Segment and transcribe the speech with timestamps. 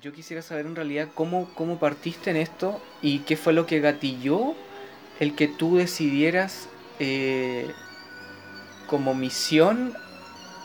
[0.00, 3.80] yo quisiera saber en realidad cómo, cómo partiste en esto y qué fue lo que
[3.80, 4.54] gatilló
[5.18, 6.68] el que tú decidieras
[7.00, 7.68] eh,
[8.86, 9.94] como misión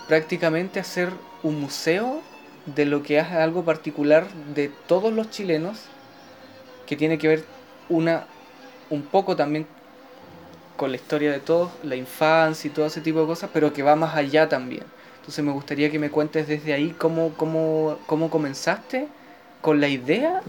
[0.08, 1.10] prácticamente hacer
[1.42, 2.22] un museo
[2.68, 5.86] de lo que es algo particular de todos los chilenos
[6.86, 7.44] que tiene que ver
[7.90, 8.28] una
[8.92, 9.66] un poco también
[10.78, 13.84] con la historia de todos, la infancia y todo ese tipo de cosas, pero que
[13.84, 14.84] va más allá también.
[15.18, 19.08] Entonces me gustaría que me cuentes desde ahí cómo, cómo, cómo comenzaste
[19.64, 20.42] con la idea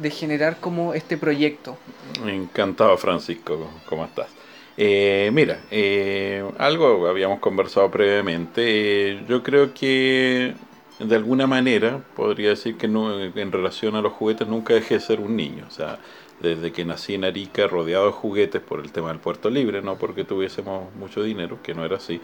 [0.00, 1.76] de generar como este proyecto.
[2.24, 4.28] Encantado Francisco, ¿cómo estás?
[4.76, 8.62] Eh, mira, eh, algo habíamos conversado previamente.
[8.64, 10.54] Eh, yo creo que
[11.00, 15.00] de alguna manera podría decir que no, en relación a los juguetes nunca dejé de
[15.00, 15.64] ser un niño.
[15.66, 15.98] O sea,
[16.40, 19.96] desde que nací en Arica rodeado de juguetes por el tema del puerto libre, no
[19.96, 22.20] porque tuviésemos mucho dinero, que no era así.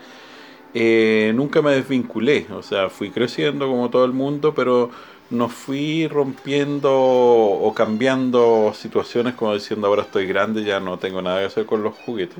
[1.34, 4.90] nunca me desvinculé, o sea, fui creciendo como todo el mundo, pero
[5.30, 11.40] no fui rompiendo o cambiando situaciones como diciendo ahora estoy grande, ya no tengo nada
[11.40, 12.38] que hacer con los juguetes,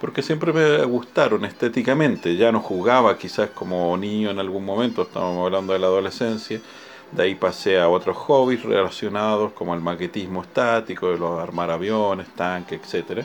[0.00, 5.44] porque siempre me gustaron estéticamente, ya no jugaba quizás como niño en algún momento, estamos
[5.46, 6.60] hablando de la adolescencia,
[7.10, 12.80] de ahí pasé a otros hobbies relacionados como el maquetismo estático, los armar aviones, tanques,
[12.82, 13.24] etcétera.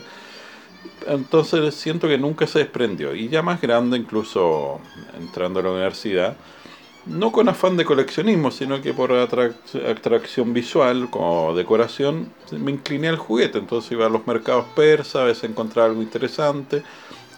[1.06, 3.14] Entonces siento que nunca se desprendió.
[3.14, 4.80] Y ya más grande, incluso
[5.18, 6.36] entrando a la universidad,
[7.06, 13.16] no con afán de coleccionismo, sino que por atracción visual, como decoración, me incliné al
[13.16, 13.58] juguete.
[13.58, 16.82] Entonces iba a los mercados persas, a veces encontraba algo interesante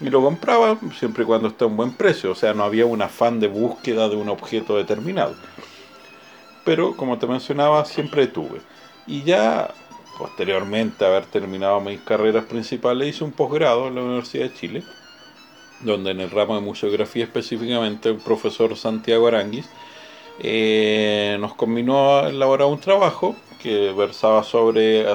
[0.01, 2.31] y lo compraba siempre y cuando esté a un buen precio.
[2.31, 5.35] O sea, no había un afán de búsqueda de un objeto determinado.
[6.65, 8.61] Pero, como te mencionaba, siempre tuve.
[9.07, 9.73] Y ya
[10.19, 14.85] posteriormente haber terminado mis carreras principales, hice un posgrado en la Universidad de Chile
[15.81, 19.69] donde en el ramo de museografía específicamente el profesor Santiago Aranguis
[20.39, 25.07] eh, nos combinó a elaborar un trabajo que versaba sobre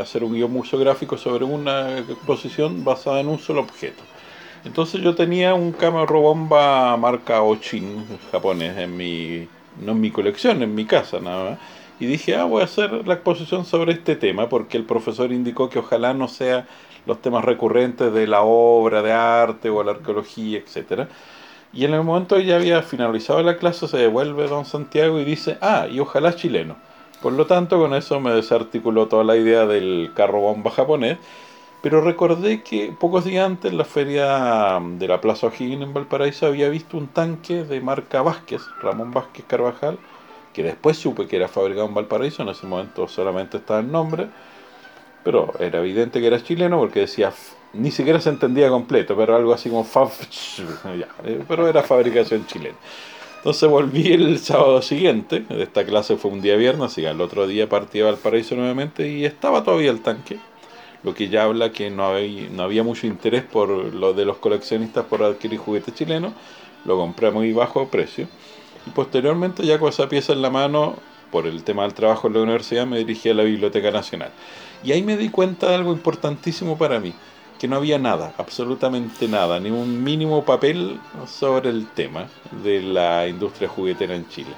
[0.00, 4.02] hacer un guion museográfico sobre una exposición basada en un solo objeto.
[4.64, 9.48] Entonces yo tenía un Camaro Bomba marca Ochin japonés en mi,
[9.80, 11.58] no en mi colección, en mi casa nada más.
[11.98, 15.68] Y dije, ah, voy a hacer la exposición sobre este tema porque el profesor indicó
[15.68, 16.66] que ojalá no sea
[17.06, 21.08] los temas recurrentes de la obra de arte o la arqueología, etc.
[21.72, 25.24] Y en el momento que ya había finalizado la clase, se devuelve don Santiago y
[25.24, 26.76] dice, ah, y ojalá chileno.
[27.22, 31.18] Por lo tanto, con eso me desarticuló toda la idea del carro bomba japonés.
[31.82, 36.46] Pero recordé que pocos días antes en la feria de la Plaza O'Higgins en Valparaíso
[36.46, 39.98] había visto un tanque de marca Vázquez, Ramón Vázquez Carvajal,
[40.52, 44.28] que después supe que era fabricado en Valparaíso, en ese momento solamente estaba el nombre,
[45.24, 47.32] pero era evidente que era chileno porque decía,
[47.72, 49.84] ni siquiera se entendía completo, pero algo así como
[51.24, 52.76] eh, pero era fabricación chilena.
[53.38, 57.68] Entonces volví el sábado siguiente, esta clase fue un día viernes, que al otro día
[57.68, 60.38] partí a Valparaíso nuevamente y estaba todavía el tanque,
[61.02, 64.36] lo que ya habla que no había, no había mucho interés por lo de los
[64.36, 66.34] coleccionistas por adquirir juguetes chilenos,
[66.84, 68.28] lo compré a muy bajo precio
[68.86, 70.96] y posteriormente ya con esa pieza en la mano,
[71.30, 74.30] por el tema del trabajo en la universidad, me dirigí a la Biblioteca Nacional.
[74.82, 77.12] Y ahí me di cuenta de algo importantísimo para mí,
[77.58, 82.28] que no había nada, absolutamente nada, ni un mínimo papel sobre el tema
[82.62, 84.50] de la industria juguetera en Chile.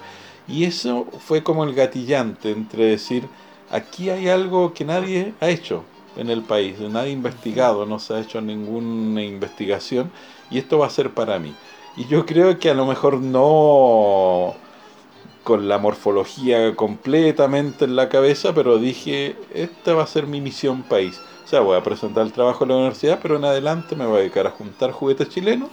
[0.47, 3.29] Y eso fue como el gatillante entre decir,
[3.71, 5.85] aquí hay algo que nadie ha hecho
[6.17, 10.13] en el país, nadie ha investigado, no se ha hecho ninguna investigación
[10.51, 11.55] y esto va a ser para mí.
[11.97, 14.55] Y yo creo que a lo mejor no
[15.43, 20.83] con la morfología completamente en la cabeza, pero dije, esta va a ser mi misión
[20.83, 21.21] país.
[21.45, 24.17] O sea, voy a presentar el trabajo en la universidad, pero en adelante me voy
[24.17, 25.69] a dedicar a juntar juguetes chilenos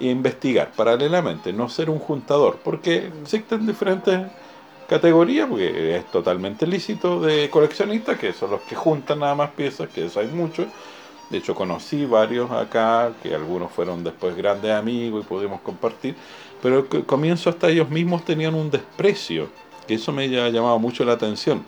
[0.00, 4.30] e investigar paralelamente, no ser un juntador, porque existen diferentes
[4.88, 9.88] categorías, porque es totalmente lícito de coleccionistas, que son los que juntan nada más piezas,
[9.88, 10.66] que eso hay muchos.
[11.30, 16.16] De hecho, conocí varios acá, que algunos fueron después grandes amigos y pudimos compartir
[16.62, 19.48] pero al comienzo hasta ellos mismos tenían un desprecio,
[19.86, 21.64] que eso me ha llamado mucho la atención.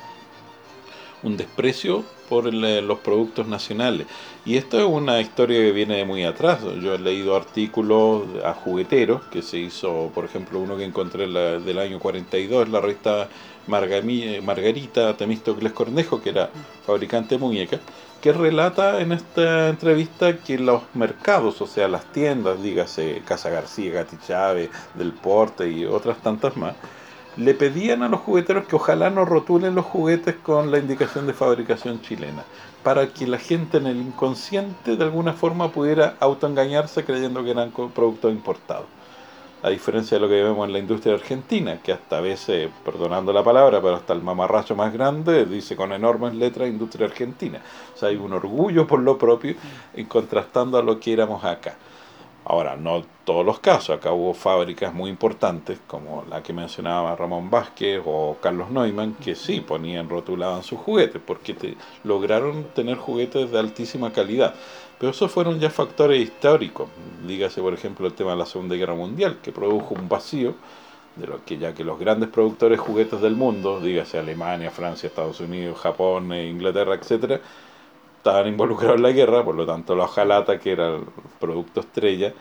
[1.23, 4.07] Un desprecio por los productos nacionales.
[4.47, 6.61] Y esto es una historia que viene de muy atrás.
[6.81, 11.79] Yo he leído artículos a jugueteros, que se hizo, por ejemplo, uno que encontré del
[11.79, 13.29] año 42, la revista
[13.67, 16.51] Margarita Temístocles Cornejo, que era
[16.87, 17.81] fabricante de muñecas,
[18.21, 23.93] que relata en esta entrevista que los mercados, o sea, las tiendas, dígase Casa García,
[23.95, 26.75] Gati Chávez, Del Porte y otras tantas más,
[27.37, 31.33] le pedían a los jugueteros que ojalá no rotulen los juguetes con la indicación de
[31.33, 32.45] fabricación chilena,
[32.83, 37.71] para que la gente en el inconsciente de alguna forma pudiera autoengañarse creyendo que eran
[37.71, 38.87] productos importados.
[39.63, 43.45] A diferencia de lo que vemos en la industria argentina, que hasta veces, perdonando la
[43.45, 47.61] palabra, pero hasta el mamarracho más grande dice con enormes letras industria argentina.
[47.95, 49.55] O sea, hay un orgullo por lo propio
[49.95, 51.77] en contrastando a lo que éramos acá.
[52.43, 57.51] Ahora, no todos los casos, acá hubo fábricas muy importantes, como la que mencionaba Ramón
[57.51, 63.51] Vázquez o Carlos Neumann, que sí ponían, rotulaban sus juguetes, porque te, lograron tener juguetes
[63.51, 64.55] de altísima calidad.
[65.01, 66.91] Pero esos fueron ya factores históricos.
[67.27, 70.55] Dígase, por ejemplo, el tema de la Segunda Guerra Mundial, que produjo un vacío,
[71.17, 75.07] de lo que ya que los grandes productores de juguetes del mundo, dígase Alemania, Francia,
[75.07, 77.41] Estados Unidos, Japón, e Inglaterra, etcétera,
[78.19, 81.05] estaban involucrados en la guerra, por lo tanto la hojalata, que era el
[81.41, 82.35] producto estrella,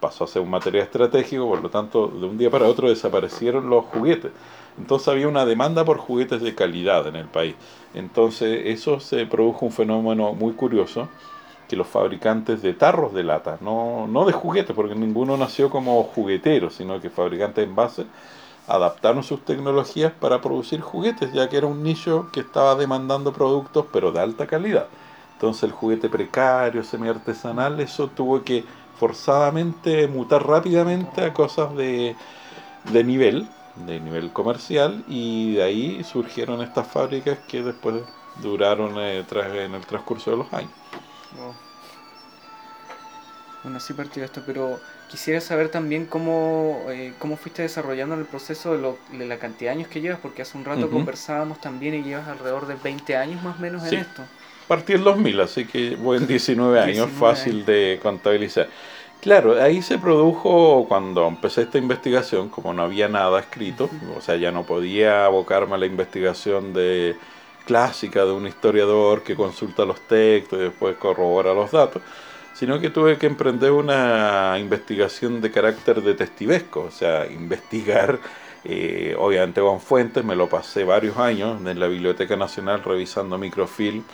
[0.00, 3.70] pasó a ser un material estratégico, por lo tanto de un día para otro desaparecieron
[3.70, 4.32] los juguetes.
[4.78, 7.54] Entonces había una demanda por juguetes de calidad en el país.
[7.94, 11.08] Entonces eso se produjo un fenómeno muy curioso,
[11.74, 16.02] que los fabricantes de tarros de lata, no, no de juguetes, porque ninguno nació como
[16.04, 18.06] juguetero, sino que fabricantes en base,
[18.66, 23.86] adaptaron sus tecnologías para producir juguetes, ya que era un nicho que estaba demandando productos,
[23.92, 24.90] pero de alta calidad.
[25.32, 32.18] Entonces el juguete precario, semi-artesanal, eso tuvo que forzadamente mutar rápidamente a cosas de,
[32.84, 38.04] de nivel, de nivel comercial, y de ahí surgieron estas fábricas que después
[38.34, 39.26] duraron eh,
[39.64, 40.74] en el transcurso de los años.
[43.64, 44.78] Bueno, sí partió esto, pero
[45.08, 49.70] quisiera saber también cómo, eh, cómo fuiste desarrollando el proceso de, lo, de, la cantidad
[49.72, 53.16] de años que llevas, porque hace un rato conversábamos también y llevas alrededor de 20
[53.16, 54.22] años más o menos en esto.
[54.68, 58.68] Partí en 2000, así que voy en 19 años, fácil de contabilizar.
[59.22, 64.36] Claro, ahí se produjo cuando empecé esta investigación, como no había nada escrito, o sea,
[64.36, 67.16] ya no podía abocarme a la investigación de
[67.64, 72.02] clásica de un historiador que consulta los textos y después corrobora los datos
[72.54, 78.20] sino que tuve que emprender una investigación de carácter detestivesco, o sea, investigar,
[78.64, 84.04] eh, obviamente con fuentes, me lo pasé varios años en la Biblioteca Nacional revisando microfilm,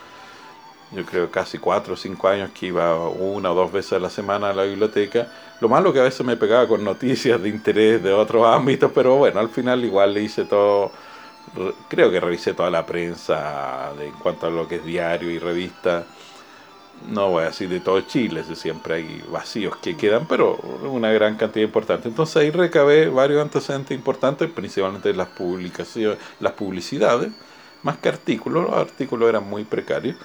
[0.91, 4.09] yo creo casi cuatro o cinco años que iba una o dos veces a la
[4.09, 5.31] semana a la biblioteca.
[5.61, 9.15] Lo malo que a veces me pegaba con noticias de interés de otros ámbitos, pero
[9.15, 10.91] bueno, al final igual le hice todo,
[11.87, 16.05] creo que revisé toda la prensa en cuanto a lo que es diario y revista
[17.07, 21.35] no voy a decir de todo Chile, siempre hay vacíos que quedan, pero una gran
[21.35, 22.07] cantidad importante.
[22.07, 27.31] Entonces ahí recabé varios antecedentes importantes, principalmente las publicaciones, las publicidades,
[27.83, 30.15] más que artículos, los artículos eran muy precarios.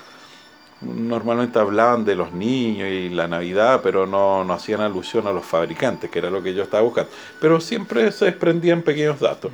[0.83, 5.45] Normalmente hablaban de los niños y la Navidad, pero no, no hacían alusión a los
[5.45, 7.11] fabricantes, que era lo que yo estaba buscando.
[7.41, 9.53] Pero siempre se desprendían pequeños datos.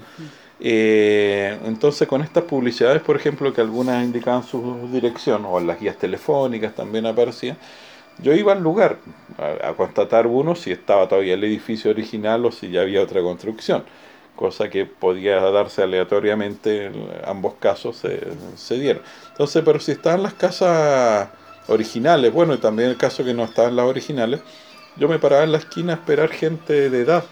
[0.60, 5.96] Eh, entonces con estas publicidades, por ejemplo, que algunas indicaban su dirección, o las guías
[5.98, 7.56] telefónicas también aparecían,
[8.18, 8.98] yo iba al lugar
[9.38, 13.84] a, constatar uno si estaba todavía el edificio original o si ya había otra construcción,
[14.36, 19.02] cosa que podía darse aleatoriamente, en ambos casos se dieron.
[19.30, 21.28] Entonces, pero si estaban las casas
[21.68, 24.40] originales, bueno, y también el caso que no estaban las originales,
[24.96, 27.24] yo me paraba en la esquina a esperar gente de edad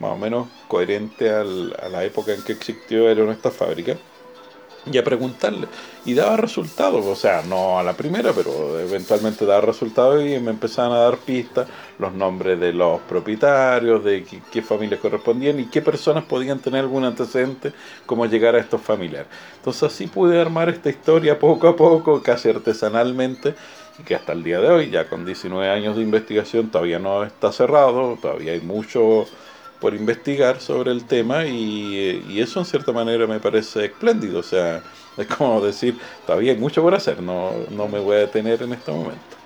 [0.00, 3.96] más o menos coherente a la época en que existió era esta fábrica
[4.90, 5.66] y a preguntarle.
[6.04, 10.52] Y daba resultados, o sea, no a la primera, pero eventualmente daba resultados y me
[10.52, 11.66] empezaban a dar pistas,
[11.98, 17.04] los nombres de los propietarios, de qué, familias correspondían y qué personas podían tener algún
[17.04, 17.72] antecedente,
[18.06, 19.28] cómo llegar a estos familiares.
[19.56, 23.54] Entonces así pude armar esta historia poco a poco, casi artesanalmente,
[23.98, 27.24] y que hasta el día de hoy, ya con 19 años de investigación, todavía no
[27.24, 29.26] está cerrado, todavía hay mucho
[29.80, 34.40] por investigar sobre el tema y, eso en cierta manera me parece espléndido.
[34.40, 34.82] O sea,
[35.16, 38.72] es como decir, todavía hay mucho por hacer, no, no me voy a detener en
[38.72, 39.36] este momento.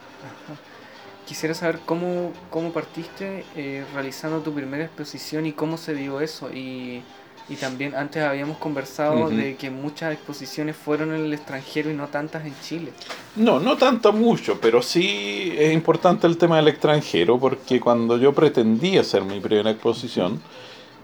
[1.27, 6.53] Quisiera saber cómo, cómo partiste eh, realizando tu primera exposición y cómo se dio eso.
[6.53, 7.05] Y
[7.51, 12.07] y también antes habíamos conversado de que muchas exposiciones fueron en el extranjero y no
[12.07, 12.93] tantas en Chile.
[13.35, 18.33] No, no tanto mucho, pero sí es importante el tema del extranjero porque cuando yo
[18.33, 20.41] pretendía hacer mi primera exposición,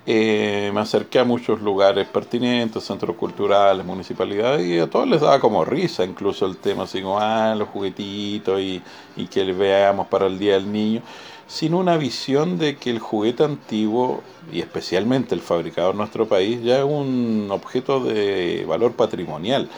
[0.06, 5.40] eh, me acerqué a muchos lugares pertinentes, centros culturales, municipalidades, y a todos les daba
[5.40, 8.80] como risa, incluso el tema así como, ah, los juguetitos y,
[9.16, 11.02] y que veamos para el Día del Niño
[11.46, 14.22] sin una visión de que el juguete antiguo,
[14.52, 19.68] y especialmente el fabricado en nuestro país, ya es un objeto de valor patrimonial,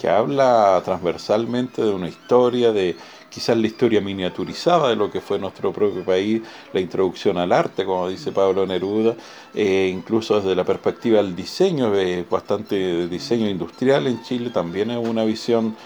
[0.00, 2.96] que habla transversalmente de una historia, de
[3.28, 6.42] quizás la historia miniaturizada de lo que fue nuestro propio país,
[6.72, 9.16] la introducción al arte, como dice Pablo Neruda,
[9.54, 14.98] eh, incluso desde la perspectiva del diseño, eh, bastante diseño industrial en Chile, también es
[14.98, 15.76] una visión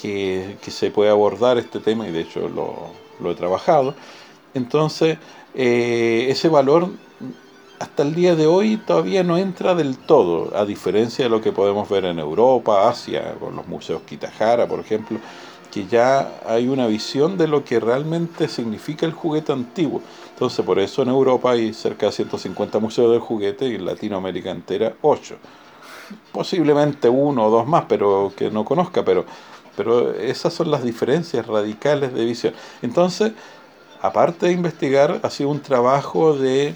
[0.00, 2.90] que, que se puede abordar este tema y de hecho lo,
[3.20, 3.94] lo he trabajado.
[4.54, 5.18] Entonces,
[5.54, 6.88] eh, ese valor
[7.80, 11.50] hasta el día de hoy todavía no entra del todo, a diferencia de lo que
[11.50, 15.18] podemos ver en Europa, Asia, con los museos Kitajara, por ejemplo,
[15.70, 20.02] que ya hay una visión de lo que realmente significa el juguete antiguo.
[20.32, 24.50] Entonces, por eso en Europa hay cerca de 150 museos de juguete y en Latinoamérica
[24.50, 25.36] entera 8.
[26.32, 29.24] Posiblemente uno o dos más, pero que no conozca, pero,
[29.76, 32.52] pero esas son las diferencias radicales de visión.
[32.82, 33.32] Entonces,
[34.02, 36.74] aparte de investigar, ha sido un trabajo de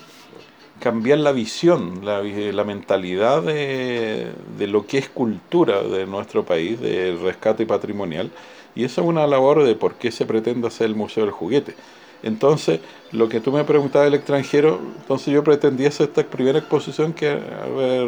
[0.80, 7.16] cambiar la visión, la, la mentalidad de, lo que es cultura de nuestro país, de
[7.22, 8.30] rescate patrimonial.
[8.74, 11.74] Y eso es una labor de por qué se pretende hacer el Museo del Juguete.
[12.22, 12.80] Entonces,
[13.12, 17.38] lo que tú me preguntabas del extranjero, entonces yo pretendía hacer esta primera exposición que,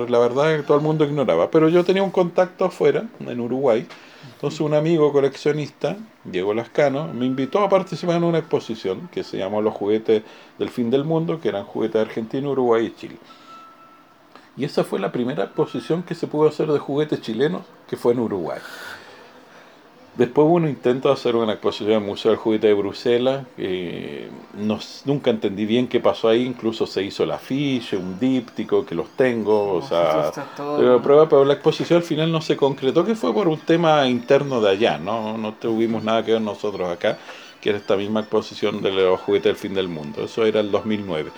[0.09, 1.51] la verdad, es que todo el mundo ignoraba.
[1.51, 3.87] Pero yo tenía un contacto afuera, en Uruguay.
[4.37, 9.39] Entonces, un amigo coleccionista, Diego Lascano, me invitó a participar en una exposición que se
[9.39, 10.25] llamó Los juguetes
[10.59, 13.17] del fin del mundo, que eran juguetes de Argentina, Uruguay y Chile.
[14.59, 18.13] Y esa fue la primera exposición que se pudo hacer de juguetes chilenos, que fue
[18.13, 18.59] en Uruguay.
[20.17, 23.45] Después hubo un intento de hacer una exposición en el Museo del Juguete de Bruselas.
[24.55, 26.43] no, nunca entendí bien qué pasó ahí.
[26.43, 29.75] Incluso se hizo el afiche, un díptico, que los tengo.
[29.75, 33.59] O sea, pero, pero, la exposición al final no se concretó, que fue por un
[33.59, 34.97] tema interno de allá.
[34.97, 37.19] No, no tuvimos nada que ver nosotros acá,
[37.61, 40.25] que era esta misma exposición de los juguetes del fin del mundo.
[40.25, 41.31] Eso era el 2009.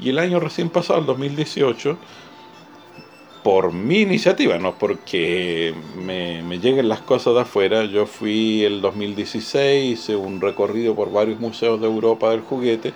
[0.00, 1.96] Y el año recién pasado, el 2018
[3.46, 5.72] por mi iniciativa, no porque
[6.04, 7.84] me, me, lleguen las cosas de afuera.
[7.84, 12.92] Yo fui el 2016, hice un recorrido por varios museos de Europa del juguete,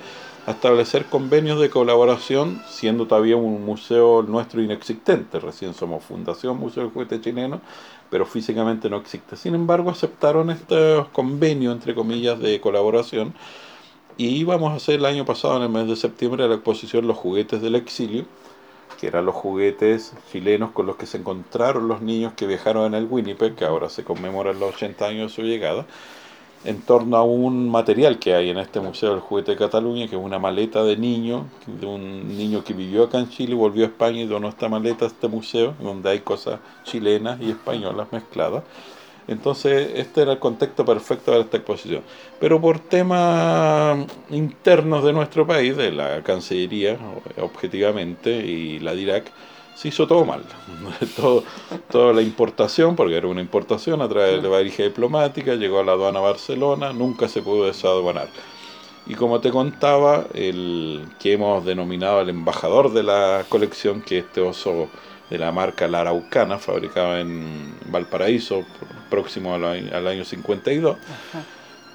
[0.46, 5.38] a establecer convenios de colaboración, siendo todavía un museo nuestro inexistente.
[5.38, 7.60] Recién somos Fundación Museo del Juguete Chileno,
[8.10, 9.36] pero físicamente no existe.
[9.36, 13.34] Sin embargo, aceptaron estos convenios, entre comillas, de colaboración.
[14.16, 17.18] Y íbamos a hacer el año pasado, en el mes de septiembre, la exposición Los
[17.18, 18.24] Juguetes del Exilio
[19.00, 22.94] que eran los juguetes chilenos con los que se encontraron los niños que viajaron en
[22.94, 25.86] el Winnipeg, que ahora se conmemoran los 80 años de su llegada,
[26.64, 30.16] en torno a un material que hay en este Museo del Juguete de Cataluña, que
[30.16, 33.88] es una maleta de niño, de un niño que vivió acá en Chile, volvió a
[33.88, 38.64] España y donó esta maleta a este museo, donde hay cosas chilenas y españolas mezcladas.
[39.30, 42.02] Entonces, este era el contexto perfecto para esta exposición.
[42.40, 46.98] Pero por temas internos de nuestro país, de la Cancillería,
[47.40, 49.30] objetivamente, y la DIRAC,
[49.76, 50.42] se hizo todo mal.
[51.16, 51.44] todo,
[51.88, 55.84] toda la importación, porque era una importación a través de la varija diplomática, llegó a
[55.84, 58.28] la aduana Barcelona, nunca se pudo desaduanar.
[59.06, 64.40] Y como te contaba, el que hemos denominado el embajador de la colección, que este
[64.40, 64.88] oso
[65.30, 68.64] de la marca La Araucana, fabricado en Valparaíso,
[69.08, 70.96] próximo al, año 52.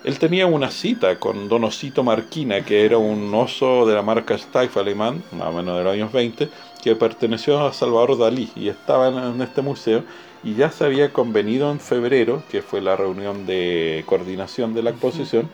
[0.05, 4.37] Él tenía una cita con Don Osito Marquina, que era un oso de la marca
[4.37, 6.47] Steiff alemán, más o menos de los años 20,
[6.83, 10.03] que perteneció a Salvador Dalí y estaba en, este museo
[10.43, 14.91] y ya se había convenido en febrero, que fue la reunión de coordinación de la
[14.91, 15.49] exposición,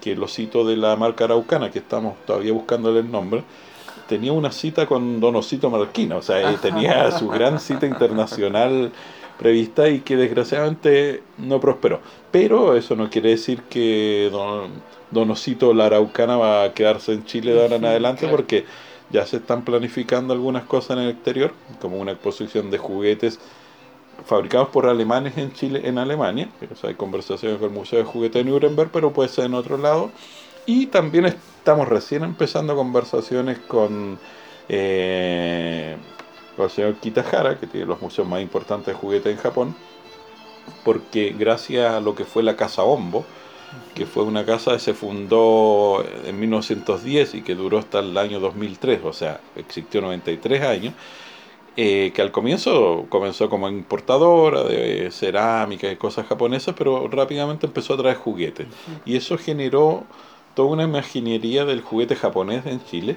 [0.00, 3.42] que el osito de la marca Araucana, que estamos todavía buscándole el nombre,
[4.08, 8.92] tenía una cita con Don Osito Marquina, o sea, tenía su gran cita internacional
[9.38, 12.00] prevista y que desgraciadamente no prosperó.
[12.30, 14.70] Pero eso no quiere decir que Don,
[15.10, 18.64] Don Osito la Araucana va a quedarse en Chile de ahora en adelante porque
[19.10, 23.38] ya se están planificando algunas cosas en el exterior, como una exposición de juguetes
[24.24, 26.48] fabricados por alemanes en Chile, en Alemania.
[26.82, 30.10] hay conversaciones con el Museo de Juguete de Nuremberg, pero puede ser en otro lado.
[30.66, 34.18] Y también estamos recién empezando conversaciones con,
[34.68, 35.96] eh,
[36.58, 39.76] el señor Kitahara, que tiene los museos más importantes de juguetes en Japón,
[40.84, 43.24] porque gracias a lo que fue la Casa Ombo,
[43.94, 48.40] que fue una casa que se fundó en 1910 y que duró hasta el año
[48.40, 50.94] 2003, o sea, existió 93 años,
[51.76, 57.94] eh, que al comienzo comenzó como importadora de cerámica y cosas japonesas, pero rápidamente empezó
[57.94, 58.68] a traer juguetes.
[59.04, 60.04] Y eso generó
[60.56, 63.16] toda una imaginería del juguete japonés en Chile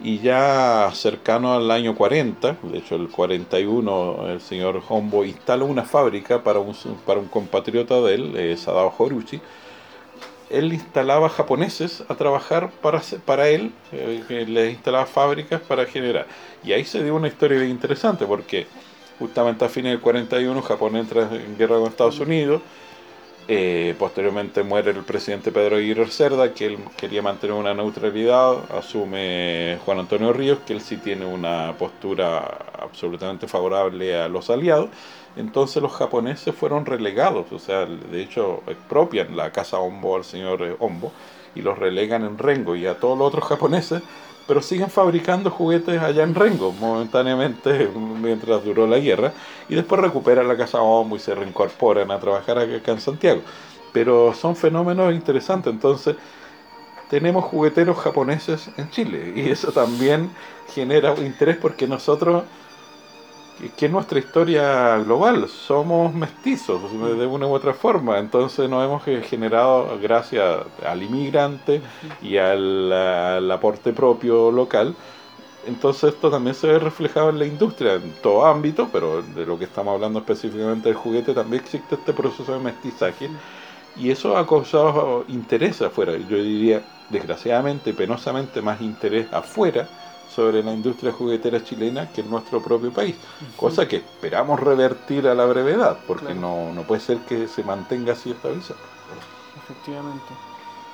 [0.00, 5.82] y ya cercano al año 40, de hecho el 41, el señor Hombo instala una
[5.82, 6.74] fábrica para un,
[7.04, 9.40] para un compatriota de él, eh, Sadao Horuchi.
[10.48, 16.26] Él instalaba japoneses a trabajar para, para él, eh, les instalaba fábricas para generar.
[16.62, 18.68] Y ahí se dio una historia interesante porque
[19.18, 22.62] justamente a fines del 41 Japón entra en guerra con Estados Unidos
[23.48, 28.70] eh, posteriormente muere el presidente Pedro Aguirre Cerda, que él quería mantener una neutralidad.
[28.76, 34.90] Asume Juan Antonio Ríos, que él sí tiene una postura absolutamente favorable a los aliados.
[35.36, 40.76] Entonces los japoneses fueron relegados, o sea, de hecho expropian la casa Ombo al señor
[40.80, 41.12] Ombo
[41.54, 44.02] y los relegan en Rengo y a todos los otros japoneses
[44.46, 47.88] pero siguen fabricando juguetes allá en Rengo, momentáneamente,
[48.20, 49.32] mientras duró la guerra,
[49.68, 53.42] y después recuperan la Casa Homo y se reincorporan a trabajar acá en Santiago.
[53.92, 56.16] Pero son fenómenos interesantes, entonces
[57.08, 60.30] tenemos jugueteros japoneses en Chile, y eso también
[60.68, 62.44] genera interés porque nosotros
[63.76, 69.02] que es nuestra historia global, somos mestizos de una u otra forma, entonces nos hemos
[69.26, 71.80] generado gracias al inmigrante
[72.20, 74.94] y al, aporte propio local,
[75.66, 79.58] entonces esto también se ve reflejado en la industria, en todo ámbito, pero de lo
[79.58, 83.28] que estamos hablando específicamente del juguete, también existe este proceso de mestizaje.
[83.96, 89.88] Y eso ha causado interés afuera, yo diría desgraciadamente, penosamente más interés afuera,
[90.36, 93.16] sobre la industria juguetera chilena que en nuestro propio país,
[93.56, 98.12] cosa que esperamos revertir a la brevedad, porque no, no puede ser que se mantenga
[98.12, 98.74] así esta visa.
[99.64, 100.26] Efectivamente.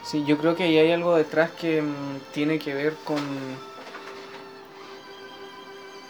[0.04, 3.18] Sí, yo creo que ahí hay algo detrás que mm, tiene que ver con,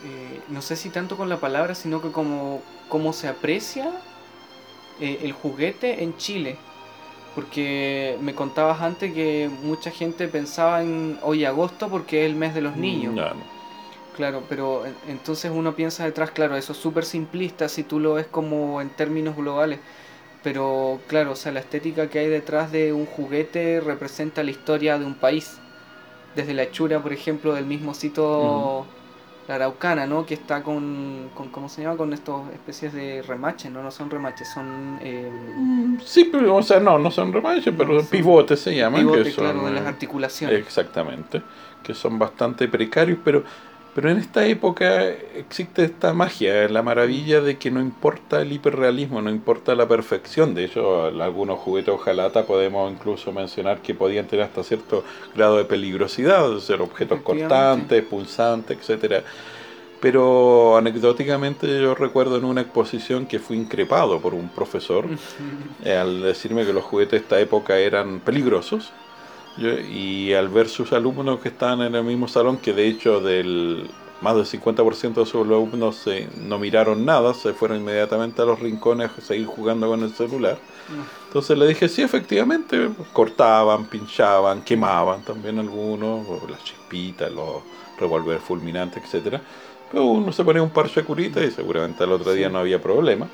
[0.05, 3.91] eh, no sé si tanto con la palabra, sino que como cómo se aprecia
[5.01, 6.59] eh, el juguete en Chile
[7.35, 12.55] porque me contabas antes que mucha gente pensaba en hoy agosto porque es el mes
[12.55, 13.35] de los mm, niños.
[14.17, 18.27] Claro, pero entonces uno piensa detrás, claro, eso es súper simplista si tú lo ves
[18.27, 19.81] como en términos globales.
[20.43, 24.99] Pero claro, o sea, la estética que hay detrás de un juguete representa la historia
[24.99, 25.59] de un país.
[26.35, 28.87] Desde la hechura, por ejemplo, del mismo sitio
[29.49, 30.25] la araucana, ¿no?
[30.25, 31.97] Que está con, con, ¿cómo se llama?
[31.97, 33.83] Con estas especies de remaches, ¿no?
[33.83, 34.99] No son remaches, son...
[35.03, 35.31] Eh...
[36.05, 39.11] Sí, pero, o sea, no, no son remaches, pero pivotes se llaman.
[39.13, 40.59] que son, claro, de las articulaciones.
[40.59, 41.43] Exactamente,
[41.83, 43.43] que son bastante precarios, pero
[43.95, 45.07] pero en esta época
[45.37, 50.55] existe esta magia, la maravilla de que no importa el hiperrealismo, no importa la perfección.
[50.55, 55.67] De hecho, algunos juguetes ojalata podemos incluso mencionar que podían tener hasta cierto grado de
[55.67, 59.25] peligrosidad, ser objetos cortantes, pulsantes, etcétera.
[60.01, 65.05] Pero anecdóticamente yo recuerdo en una exposición que fui increpado por un profesor
[65.85, 68.91] al decirme que los juguetes de esta época eran peligrosos
[69.59, 73.89] y al ver sus alumnos que estaban en el mismo salón, que de hecho del
[74.23, 76.05] más del 50% de sus alumnos
[76.37, 80.59] no miraron nada, se fueron inmediatamente a los rincones a seguir jugando con el celular.
[81.27, 87.63] Entonces le dije, sí, efectivamente, cortaban, pinchaban, quemaban también algunos, las chispitas, los
[87.99, 89.41] revólveres fulminantes, etcétera
[89.91, 92.81] Pero uno se ponía un parche de curita y seguramente al otro día no había
[92.81, 93.29] problema.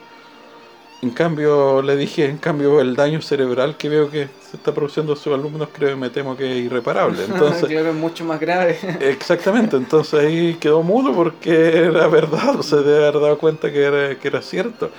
[1.00, 5.12] En cambio, le dije, en cambio, el daño cerebral que veo que se está produciendo
[5.12, 7.24] a sus alumnos, creo me temo que es irreparable.
[7.28, 8.76] Entonces, que es mucho más grave.
[9.00, 14.18] exactamente, entonces ahí quedó mudo porque era verdad, se debe haber dado cuenta que era,
[14.18, 14.90] que era cierto.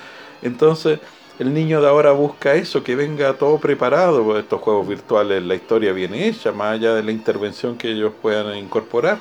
[0.41, 0.99] Entonces,
[1.38, 5.55] el niño de ahora busca eso, que venga todo preparado, por estos juegos virtuales, la
[5.55, 9.19] historia viene hecha, más allá de la intervención que ellos puedan incorporar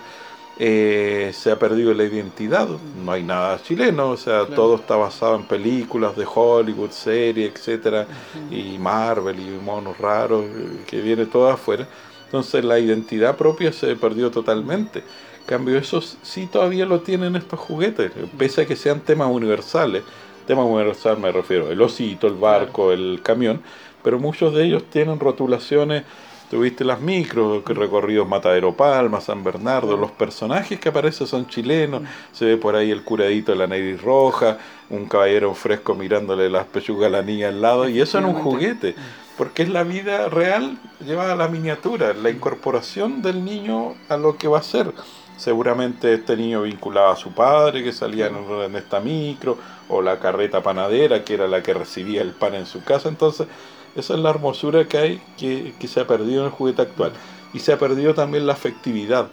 [0.61, 2.69] eh, se ha perdido la identidad,
[3.05, 8.09] no hay nada chileno, o sea, todo está basado en películas de Hollywood, series, etcétera,
[8.51, 10.45] y Marvel y monos raros,
[10.87, 11.87] que viene todo afuera.
[12.25, 14.99] Entonces la identidad propia se perdió totalmente.
[14.99, 20.03] En cambio, eso sí todavía lo tienen estos juguetes, pese a que sean temas universales.
[20.47, 23.63] Tema universal me refiero, el osito, el barco, el camión,
[24.03, 26.03] pero muchos de ellos tienen rotulaciones
[26.51, 32.47] Tuviste las micros, recorridos Matadero Palma, San Bernardo, los personajes que aparecen son chilenos, se
[32.47, 34.57] ve por ahí el curadito de la nariz roja,
[34.89, 38.35] un caballero fresco mirándole las pechugas a la niña al lado, y eso en un
[38.35, 38.95] juguete,
[39.37, 44.39] porque es la vida real llevada a la miniatura, la incorporación del niño a lo
[44.39, 44.95] que va a ser.
[45.37, 49.59] Seguramente este niño vinculaba a su padre que salía en esta micro,
[49.91, 53.47] o la carreta panadera que era la que recibía el pan en su casa, entonces
[53.99, 57.13] esa es la hermosura que hay que, se ha perdido en el juguete actual.
[57.53, 59.29] Y se ha perdido también la afectividad.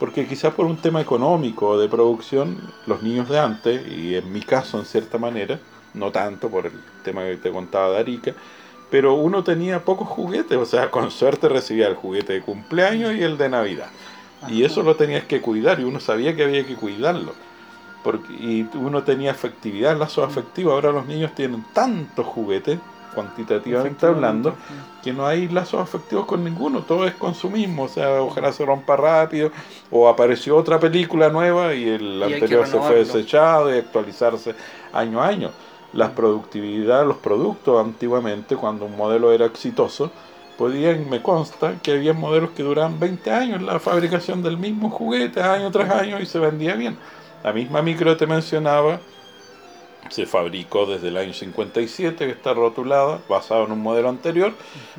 [0.00, 4.32] Porque quizás por un tema económico o de producción, los niños de antes, y en
[4.32, 5.60] mi caso en cierta manera,
[5.94, 6.72] no tanto por el
[7.04, 8.34] tema que te contaba de Arica,
[8.90, 13.22] pero uno tenía pocos juguetes, o sea, con suerte recibía el juguete de cumpleaños y
[13.22, 13.90] el de Navidad.
[14.48, 17.34] Y eso lo tenías que cuidar y uno sabía que había que cuidarlo.
[18.02, 20.72] Porque, y uno tenía afectividad, lazos afectivos.
[20.72, 22.78] Ahora los niños tienen tantos juguetes
[23.14, 24.54] cuantitativamente hablando,
[25.02, 28.96] que no hay lazos afectivos con ninguno, todo es consumismo, o sea, ojalá se rompa
[28.96, 29.50] rápido,
[29.90, 34.54] o apareció otra película nueva y el anterior se fue desechado y actualizarse
[34.92, 35.50] año a año.
[35.92, 40.10] La productividad, los productos antiguamente, cuando un modelo era exitoso,
[40.58, 45.40] podían, me consta, que había modelos que duraban 20 años la fabricación del mismo juguete
[45.40, 46.98] año tras año y se vendía bien.
[47.44, 48.98] La misma micro te mencionaba
[50.10, 54.52] se fabricó desde el año 57, que está rotulada, basado en un modelo anterior,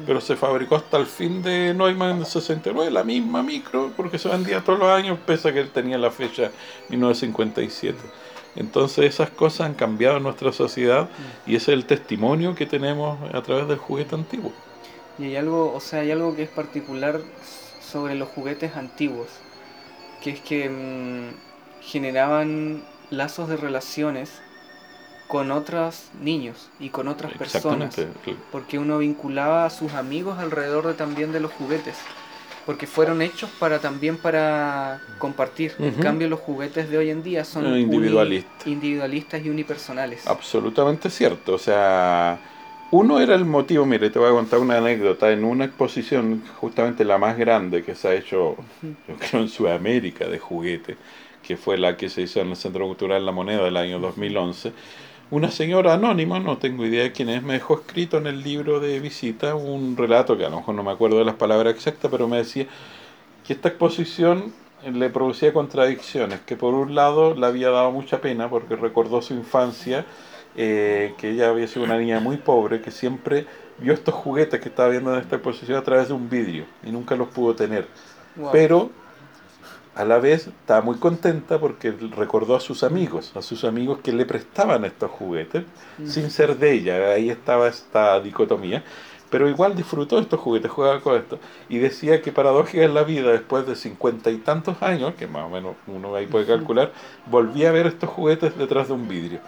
[0.06, 4.64] pero se fabricó hasta el fin de Neumann 69, la misma micro, porque se vendía
[4.64, 6.52] todos los años, pese a que él tenía la fecha
[6.90, 7.98] 1957.
[8.56, 11.10] Entonces esas cosas han cambiado en nuestra sociedad
[11.46, 14.52] y ese es el testimonio que tenemos a través del juguete antiguo.
[15.18, 17.22] Y hay algo, o sea, hay algo que es particular
[17.82, 19.28] sobre los juguetes antiguos,
[20.22, 24.42] que es que mm, generaban lazos de relaciones
[25.30, 27.96] con otros niños y con otras personas.
[28.52, 31.96] Porque uno vinculaba a sus amigos alrededor de, también de los juguetes.
[32.66, 35.76] Porque fueron hechos para también para compartir.
[35.78, 38.66] En cambio, los juguetes de hoy en día son individualistas.
[38.66, 40.26] individualistas y unipersonales.
[40.26, 41.54] Absolutamente cierto.
[41.54, 42.40] O sea,
[42.90, 43.86] uno era el motivo.
[43.86, 45.32] Mire, te voy a contar una anécdota.
[45.32, 48.56] En una exposición, justamente la más grande que se ha hecho,
[49.08, 50.98] yo creo, en Sudamérica de juguete,
[51.44, 54.74] que fue la que se hizo en el Centro Cultural La Moneda del año 2011
[55.32, 58.80] una señora anónima, no tengo idea de quién es, me dejó escrito en el libro
[58.80, 62.10] de visita un relato que a lo mejor no me acuerdo de las palabras exactas,
[62.10, 62.66] pero me decía
[63.46, 64.54] que esta exposición
[64.92, 69.34] le producía contradicciones, que por un lado le había dado mucha pena porque recordó su
[69.34, 70.06] infancia,
[70.56, 73.46] eh, que ella había sido una niña muy pobre, que siempre
[73.78, 76.92] vio estos juguetes que estaba viendo en esta exposición a través de un vidrio y
[76.92, 77.88] nunca los pudo tener.
[78.52, 78.90] Pero
[80.00, 84.14] a la vez estaba muy contenta porque recordó a sus amigos, a sus amigos que
[84.14, 85.66] le prestaban estos juguetes,
[86.06, 88.82] sin ser de ella, ahí estaba esta dicotomía,
[89.30, 93.34] pero igual disfrutó estos juguetes, jugaba con esto, y decía que paradójica en la vida,
[93.34, 96.94] después de cincuenta y tantos años, que más o menos uno ahí puede calcular,
[97.26, 99.42] volvía a ver estos juguetes detrás de un vidrio.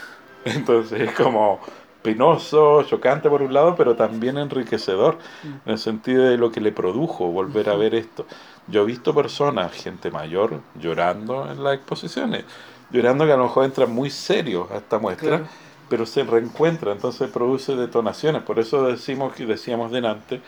[0.44, 1.60] Entonces es como
[2.04, 5.18] penoso, chocante por un lado, pero también enriquecedor,
[5.64, 8.26] en el sentido de lo que le produjo volver a ver esto.
[8.66, 12.44] Yo he visto personas, gente mayor, llorando en las exposiciones,
[12.90, 15.42] llorando que a lo mejor entran muy serios a esta muestra,
[15.88, 18.42] pero se reencuentra, entonces produce detonaciones.
[18.42, 20.40] Por eso decimos que decíamos delante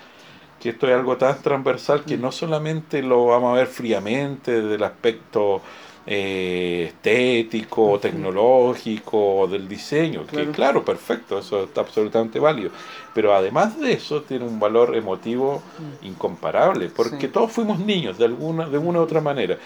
[0.61, 2.21] que esto es algo tan transversal que mm.
[2.21, 5.61] no solamente lo vamos a ver fríamente desde el aspecto
[6.07, 12.71] eh, estético, tecnológico, del diseño, que claro, perfecto, eso está absolutamente válido.
[13.13, 16.07] Pero además de eso tiene un valor emotivo mm.
[16.07, 19.59] incomparable, porque todos fuimos niños de alguna, de una u otra manera.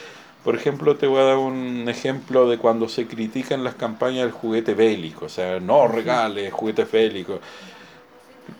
[0.42, 4.32] Por ejemplo, te voy a dar un ejemplo de cuando se critican las campañas del
[4.32, 7.40] juguete bélico, o sea, no regales juguetes bélicos,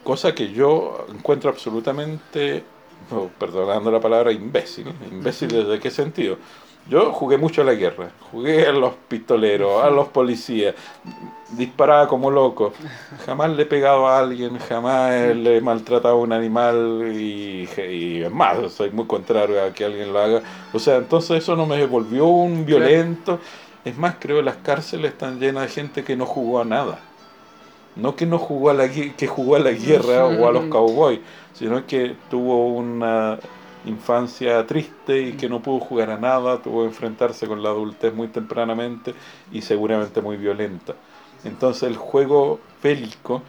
[0.05, 2.63] cosa que yo encuentro absolutamente,
[3.39, 4.93] perdonando la palabra, imbécil.
[5.11, 6.39] ¿Imbécil desde qué sentido?
[6.89, 10.75] Yo jugué mucho a la guerra, jugué a los pistoleros, a los policías,
[11.53, 12.73] disparaba como loco.
[13.27, 18.23] Jamás le he pegado a alguien, jamás le he maltratado a un animal y, y
[18.23, 20.43] es más, soy muy contrario a que alguien lo haga.
[20.73, 23.39] O sea, entonces eso no me volvió un violento.
[23.85, 26.99] Es más, creo que las cárceles están llenas de gente que no jugó a nada.
[27.97, 31.21] No que no jugó a la, que jugó a la guerra o a los cowboys,
[31.53, 33.39] sino que tuvo una
[33.87, 38.15] infancia triste y que no pudo jugar a nada, tuvo que enfrentarse con la adultez
[38.15, 39.15] muy tempranamente
[39.53, 40.95] y seguramente muy violenta.
[41.45, 43.43] Entonces el juego bélico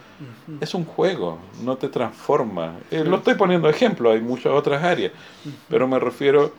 [0.62, 2.78] es un juego, no te transforma.
[2.90, 5.12] Eh, lo estoy poniendo ejemplo, hay muchas otras áreas,
[5.68, 6.54] pero me refiero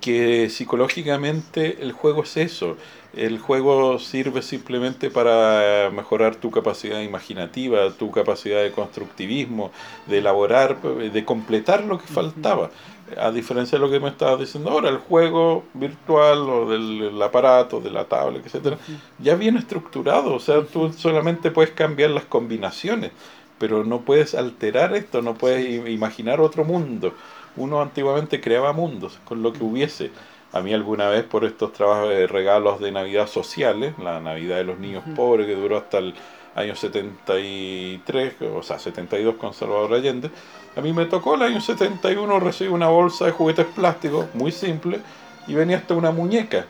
[0.00, 2.76] que psicológicamente el juego es eso.
[3.14, 9.70] El juego sirve simplemente para mejorar tu capacidad imaginativa, tu capacidad de constructivismo,
[10.06, 12.70] de elaborar, de completar lo que faltaba.
[13.18, 17.80] A diferencia de lo que me estabas diciendo ahora, el juego virtual o del aparato,
[17.80, 18.78] de la tablet, etcétera,
[19.18, 20.34] ya viene estructurado.
[20.34, 23.12] O sea, tú solamente puedes cambiar las combinaciones,
[23.58, 27.12] pero no puedes alterar esto, no puedes imaginar otro mundo
[27.56, 30.10] uno antiguamente creaba mundos con lo que hubiese.
[30.52, 34.64] A mí alguna vez por estos trabajos de regalos de Navidad sociales, la Navidad de
[34.64, 36.14] los niños pobres que duró hasta el
[36.54, 40.30] año 73, o sea, 72 con Salvador Allende,
[40.76, 45.00] a mí me tocó el año 71 recibir una bolsa de juguetes plásticos muy simple
[45.46, 46.66] y venía hasta una muñeca.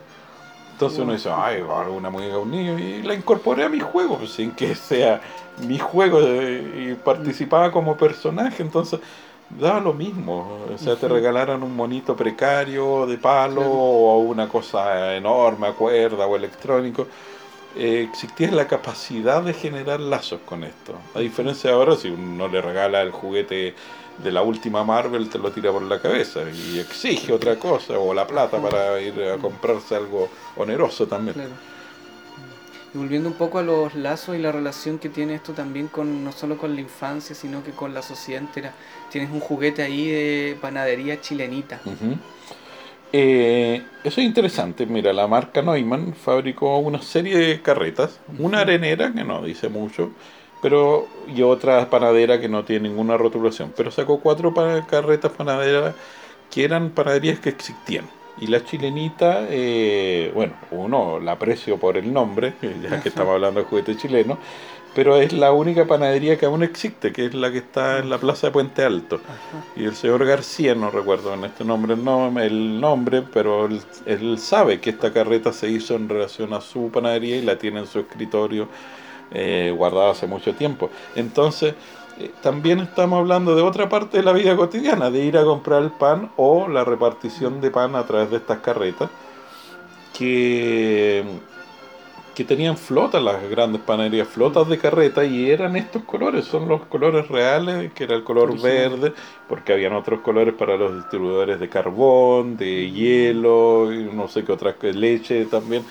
[0.72, 4.24] Entonces uno dice, ay, una muñeca de un niño y la incorporé a mi juego,
[4.26, 5.20] sin que sea
[5.66, 8.62] mi juego y participaba como personaje.
[8.62, 9.00] Entonces
[9.58, 10.58] daba lo mismo.
[10.72, 16.26] O sea, te regalaran un monito precario de palo o una cosa enorme, a cuerda
[16.26, 17.06] o electrónico.
[17.74, 20.94] Eh, existía la capacidad de generar lazos con esto.
[21.14, 23.74] A diferencia de ahora, si uno le regala el juguete
[24.22, 28.12] de la última Marvel, te lo tira por la cabeza y exige otra cosa, o
[28.12, 31.36] la plata para ir a comprarse algo oneroso también.
[32.94, 36.24] Y volviendo un poco a los lazos y la relación que tiene esto también con
[36.24, 38.74] no solo con la infancia, sino que con la sociedad entera.
[39.10, 41.80] Tienes un juguete ahí de panadería chilenita.
[43.12, 44.86] Eh, eso es interesante.
[44.86, 50.10] Mira, la marca Neumann fabricó una serie de carretas, una arenera que no dice mucho,
[50.60, 53.72] pero y otra panadera que no tiene ninguna rotulación.
[53.76, 54.54] Pero sacó cuatro
[54.88, 55.94] carretas panaderas
[56.50, 58.06] que eran panaderías que existían.
[58.40, 63.60] Y la chilenita, eh, bueno, uno la aprecio por el nombre, ya que estamos hablando
[63.60, 64.38] de juguete chileno,
[64.94, 68.18] pero es la única panadería que aún existe, que es la que está en la
[68.18, 69.20] plaza de Puente Alto.
[69.74, 73.66] Y el señor García, no recuerdo en este nombre el nombre, el nombre pero
[74.06, 77.80] él, sabe que esta carreta se hizo en relación a su panadería y la tiene
[77.80, 78.68] en su escritorio
[79.30, 80.90] eh, guardada hace mucho tiempo.
[81.16, 81.74] Entonces,
[82.18, 85.82] eh, también estamos hablando de otra parte de la vida cotidiana, de ir a comprar
[85.82, 89.10] el pan o la repartición de pan a través de estas carretas,
[90.16, 91.24] que
[92.34, 96.82] que tenían flotas, las grandes panaderías, flotas de carreta, y eran estos colores, son los
[96.86, 99.12] colores reales, que era el color verde,
[99.48, 104.52] porque habían otros colores para los distribuidores de carbón, de hielo, y no sé qué
[104.52, 105.84] otras, leche también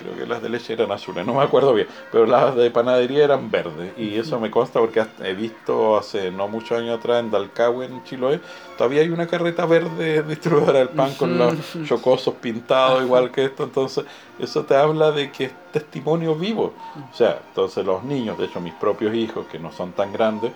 [0.00, 3.24] creo que las de leche eran azules, no me acuerdo bien, pero las de panadería
[3.24, 3.92] eran verdes.
[3.98, 8.02] Y eso me consta porque he visto hace no muchos años atrás en Dalcahue, en
[8.04, 8.40] Chiloé,
[8.76, 13.64] todavía hay una carreta verde distribuidora del pan con los chocosos pintados igual que esto.
[13.64, 14.04] Entonces,
[14.38, 16.72] eso te habla de que es testimonio vivo.
[17.12, 20.52] O sea, entonces los niños, de hecho mis propios hijos, que no son tan grandes,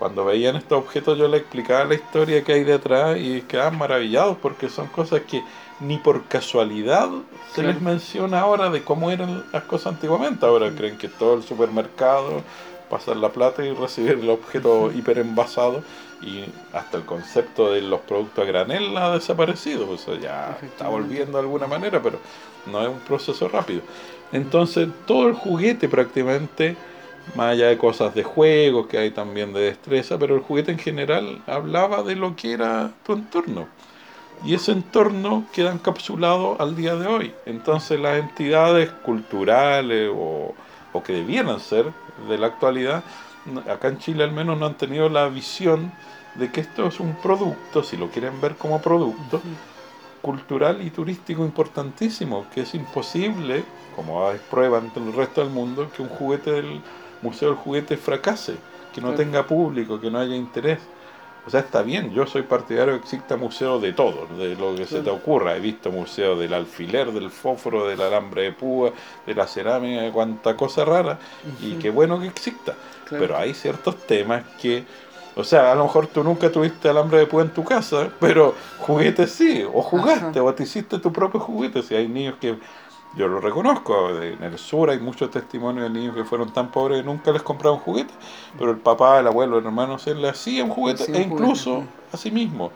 [0.00, 4.38] cuando veían estos objetos yo les explicaba la historia que hay detrás y quedaban maravillados
[4.38, 5.42] porque son cosas que
[5.80, 7.08] ni por casualidad
[7.54, 10.46] se les menciona ahora de cómo eran las cosas antiguamente.
[10.46, 12.42] Ahora creen que todo el supermercado,
[12.88, 15.82] pasar la plata y recibir el objeto hiper envasado
[16.22, 19.90] y hasta el concepto de los productos a granel ha desaparecido.
[19.90, 22.18] O sea, ya está volviendo de alguna manera, pero
[22.66, 23.80] no es un proceso rápido.
[24.32, 26.76] Entonces, todo el juguete prácticamente,
[27.34, 30.78] más allá de cosas de juego que hay también de destreza, pero el juguete en
[30.78, 33.66] general hablaba de lo que era tu entorno
[34.44, 37.34] y ese entorno queda encapsulado al día de hoy.
[37.46, 40.54] Entonces las entidades culturales o,
[41.04, 41.86] que debieran ser
[42.28, 43.02] de la actualidad,
[43.70, 45.92] acá en Chile al menos no han tenido la visión
[46.34, 49.40] de que esto es un producto, si lo quieren ver como producto,
[50.20, 53.64] cultural y turístico importantísimo, que es imposible,
[53.96, 56.80] como hay prueba en el resto del mundo, que un juguete del
[57.22, 58.56] Museo del Juguete fracase,
[58.94, 60.78] que no tenga público, que no haya interés.
[61.46, 64.86] O sea, está bien, yo soy partidario que exista museo de todo, de lo que
[64.86, 65.56] se te ocurra.
[65.56, 68.92] He visto museo del alfiler, del fósforo, del alambre de púa,
[69.26, 71.18] de la cerámica, de cuanta cosa rara,
[71.60, 72.74] y qué bueno que exista.
[73.08, 74.84] Pero hay ciertos temas que,
[75.34, 78.54] o sea, a lo mejor tú nunca tuviste alambre de púa en tu casa, pero
[78.78, 81.82] juguetes sí, o jugaste, o te hiciste tu propio juguete.
[81.82, 82.58] Si hay niños que
[83.16, 87.00] yo lo reconozco, en el sur hay muchos testimonios de niños que fueron tan pobres
[87.00, 88.14] que nunca les compraron juguete,
[88.58, 92.30] pero el papá, el abuelo, el hermano se le hacían juguetes, e incluso a sí
[92.30, 92.70] mismo.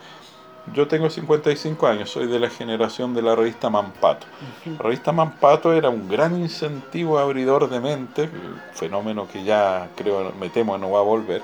[0.72, 4.26] Yo tengo 55 años, soy de la generación de la revista Mampato.
[4.64, 8.30] La revista Mampato era un gran incentivo abridor de mente,
[8.72, 11.42] fenómeno que ya creo, me temo no va a volver,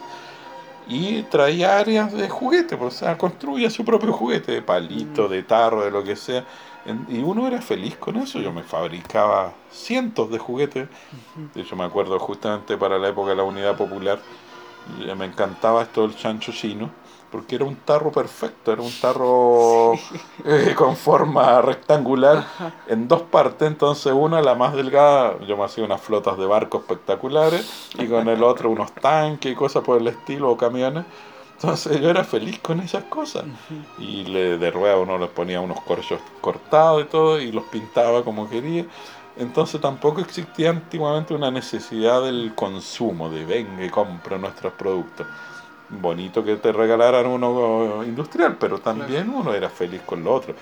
[0.89, 5.85] y traía áreas de juguete, o sea, construía su propio juguete, de palito, de tarro,
[5.85, 6.45] de lo que sea
[7.09, 8.39] y uno era feliz con eso.
[8.41, 10.89] Yo me fabricaba cientos de juguetes.
[11.55, 14.21] De hecho, me acuerdo justamente para la época de la Unidad Popular,
[15.17, 16.91] me encantaba esto del chancho chino,
[17.31, 19.93] porque era un tarro perfecto, era un tarro
[20.45, 22.45] eh, con forma rectangular
[22.87, 23.69] en dos partes.
[23.69, 28.29] Entonces, una, la más delgada, yo me hacía unas flotas de barcos espectaculares, y con
[28.29, 31.05] el otro unos tanques y cosas por el estilo, o camiones.
[31.63, 33.45] Entonces yo era feliz con esas cosas.
[33.99, 38.25] Y le, de rueda uno les ponía unos corchos cortados y todo y los pintaba
[38.25, 38.87] como quería.
[39.37, 45.27] Entonces tampoco existía antiguamente una necesidad del consumo, de venga y compra nuestros productos.
[45.91, 50.55] Bonito que te regalaran uno industrial, pero también uno era feliz con lo otro.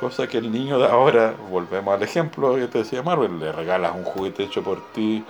[0.00, 3.94] Cosa que el niño de ahora, volvemos al ejemplo que te decía Marvel, le regalas
[3.94, 5.22] un juguete hecho por ti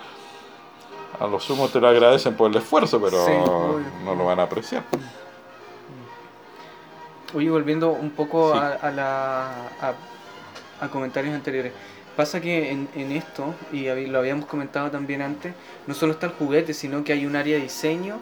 [1.18, 4.84] a lo sumo te lo agradecen por el esfuerzo, pero no lo van a apreciar.
[7.34, 9.50] Oye, volviendo un poco a, la,
[10.80, 11.72] a, comentarios anteriores.
[12.16, 15.54] Pasa que en, en, esto, y lo habíamos comentado también antes,
[15.86, 18.18] no solo está el juguete, sino que hay un área de diseño,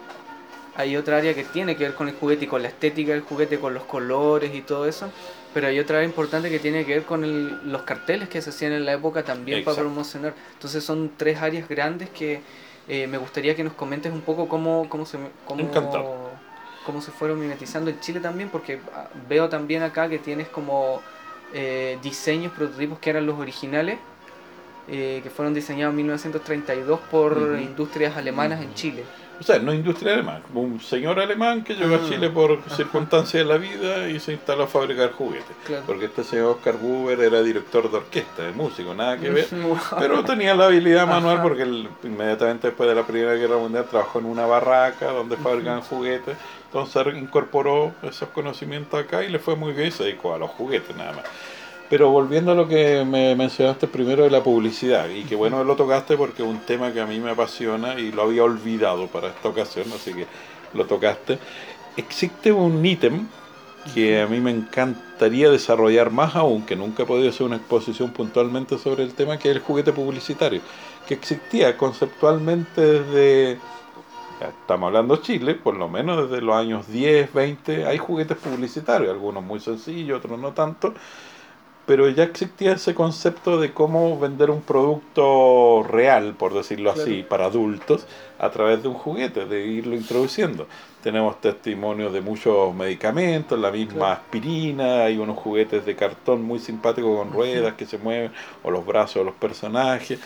[0.75, 3.21] hay otra área que tiene que ver con el juguete y con la estética del
[3.21, 5.09] juguete, con los colores y todo eso,
[5.53, 8.73] pero hay otra área importante que tiene que ver con los carteles que se hacían
[8.73, 10.35] en la época también para promocionar.
[10.53, 12.41] Entonces son tres áreas grandes que
[12.87, 15.69] eh, me gustaría que nos comentes un poco cómo, cómo, se, cómo,
[16.85, 21.01] cómo se fueron mimetizando en Chile también, porque ah, veo también acá que tienes como
[21.53, 23.99] eh, diseños, prototipos que eran los originales,
[24.87, 29.03] eh, que fueron diseñados en 1932 por industrias alemanas en Chile.
[29.39, 32.09] O sea, no industria alemana, un señor alemán que llegó a ah.
[32.09, 35.55] Chile por circunstancias de la vida y se instaló a fabricar juguetes.
[35.85, 39.47] Porque este señor Oscar Buber era director de orquesta, de músico, nada que ver,
[39.99, 41.63] pero tenía la habilidad manual porque
[42.03, 47.15] inmediatamente después de la Primera Guerra Mundial trabajó en una barraca donde fabricaban juguetes, entonces
[47.15, 50.95] incorporó esos conocimientos acá y le fue muy bien y se dedicó a los juguetes
[50.95, 51.25] nada más.
[51.89, 55.75] Pero volviendo a lo que me mencionaste primero de la publicidad, y que bueno lo
[55.75, 59.29] tocaste porque es un tema que a mí me apasiona y lo había olvidado para
[59.29, 60.25] esta ocasión, así que
[60.73, 61.39] lo tocaste.
[61.95, 63.27] Existe un ítem
[63.93, 68.11] que a mí me encantaría desarrollar más aún, que nunca he podido hacer una exposición
[68.11, 70.61] puntualmente sobre el tema, que es el juguete publicitario,
[71.07, 73.59] que existía conceptualmente desde,
[74.41, 79.11] estamos hablando de Chile, por lo menos desde los años 10, 20, hay juguetes publicitarios,
[79.11, 80.93] algunos muy sencillos, otros no tanto,
[81.87, 87.45] pero ya existía ese concepto de cómo vender un producto real, por decirlo así, para
[87.45, 88.05] adultos,
[88.39, 90.67] a través de un juguete, de irlo introduciendo.
[91.01, 97.17] Tenemos testimonios de muchos medicamentos, la misma aspirina, hay unos juguetes de cartón muy simpáticos
[97.17, 100.19] con ruedas que se mueven, o los brazos de los personajes,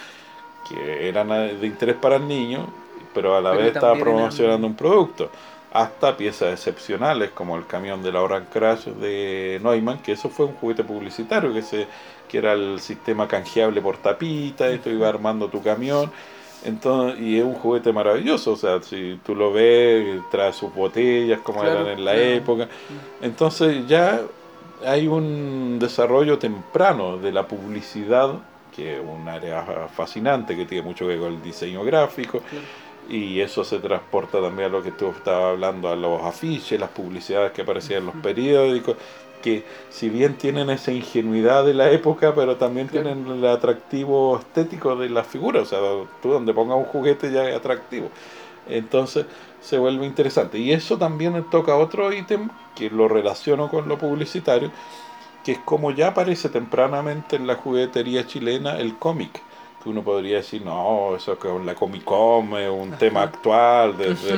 [0.68, 2.66] que eran de interés para el niño,
[3.14, 5.30] pero a la vez estaba promocionando un producto
[5.72, 10.46] hasta piezas excepcionales como el camión de la Oran Crash de Neumann, que eso fue
[10.46, 11.88] un juguete publicitario, que, se,
[12.28, 16.12] que era el sistema canjeable por tapita, esto iba armando tu camión.
[16.64, 21.40] Entonces, y es un juguete maravilloso, o sea, si tú lo ves, trae sus botellas
[21.40, 22.68] como eran en la época.
[23.22, 24.22] Entonces ya
[24.86, 28.34] hay un desarrollo temprano de la publicidad,
[28.76, 32.42] que es un área fascinante que tiene mucho que ver con el diseño gráfico
[33.12, 36.92] y eso se transporta también a lo que tú estabas hablando, a los afiches, las
[36.92, 38.96] publicidades que aparecían en los periódicos,
[39.44, 44.96] que si bien tienen esa ingenuidad de la época, pero también tienen el atractivo estético
[44.96, 45.80] de la figura, o sea,
[46.22, 48.10] tú donde pongas un juguete ya es atractivo.
[48.70, 49.26] Entonces
[49.60, 50.58] se vuelve interesante.
[50.60, 54.72] Y eso también toca otro ítem que lo relaciono con lo publicitario,
[55.44, 59.42] que es como ya aparece tempranamente en la juguetería chilena el cómic
[59.90, 64.38] uno podría decir, no, eso es con la Comic Con es un tema actual, desde,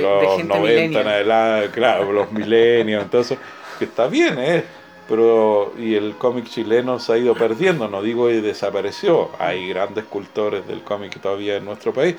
[0.00, 3.38] los 90 en adelante, claro, los milenios, entonces,
[3.78, 4.64] que está bien, ¿eh?
[5.08, 10.04] Pero, y el cómic chileno se ha ido perdiendo, no digo y desapareció, hay grandes
[10.04, 12.16] cultores del cómic todavía en nuestro país,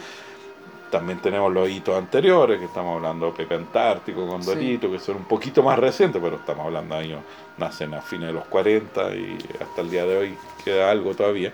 [0.89, 5.25] también tenemos los hitos anteriores, que estamos hablando de Pepe Antártico, Condorito, que son un
[5.25, 7.19] poquito más recientes, pero estamos hablando de años,
[7.57, 11.51] nacen a fines de los 40 y hasta el día de hoy queda algo todavía.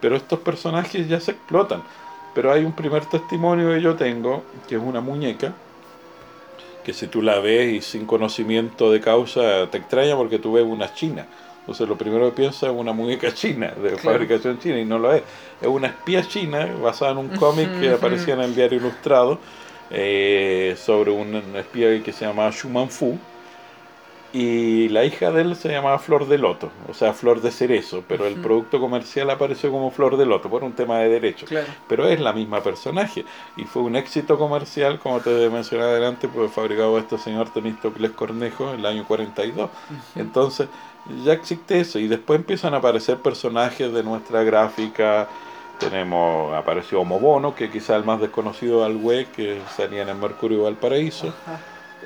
[0.00, 1.82] Pero estos personajes ya se explotan.
[2.34, 5.54] Pero hay un primer testimonio que yo tengo, que es una muñeca,
[6.84, 10.64] que si tú la ves y sin conocimiento de causa te extraña porque tú ves
[10.64, 11.26] una china.
[11.60, 15.12] Entonces lo primero que piensas es una muñeca china, de fabricación china, y no lo
[15.12, 15.22] es.
[15.60, 19.40] Es una espía china basada en un cómic que aparecía en el diario ilustrado
[19.90, 23.18] eh, sobre un espía que se llamaba Schumann Fu
[24.36, 28.04] y la hija de él se llamaba Flor de Loto, o sea, Flor de Cerezo,
[28.06, 31.46] pero el producto comercial apareció como Flor de Loto por un tema de derecho.
[31.88, 33.24] Pero es la misma personaje
[33.56, 38.74] y fue un éxito comercial, como te mencioné adelante, pues fabricado este señor Temístocles Cornejo
[38.74, 39.70] en el año 42.
[40.16, 40.68] Entonces,
[41.24, 45.28] ya existe eso y después empiezan a aparecer personajes de nuestra gráfica.
[45.78, 50.64] Tenemos, apareció Homo que quizá el más desconocido al web, que salía en el Mercurio
[50.64, 51.32] Valparaíso.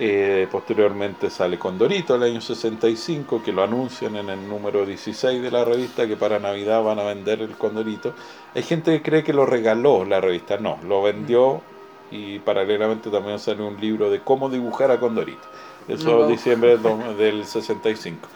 [0.02, 5.50] Eh, posteriormente sale Condorito el año 65, que lo anuncian en el número 16 de
[5.50, 8.14] la revista, que para Navidad van a vender el Condorito.
[8.54, 11.60] Hay gente que cree que lo regaló la revista, no, lo vendió
[12.10, 15.46] y paralelamente también sale un libro de cómo dibujar a Condorito.
[15.86, 16.78] Eso es diciembre
[17.18, 18.26] del 65.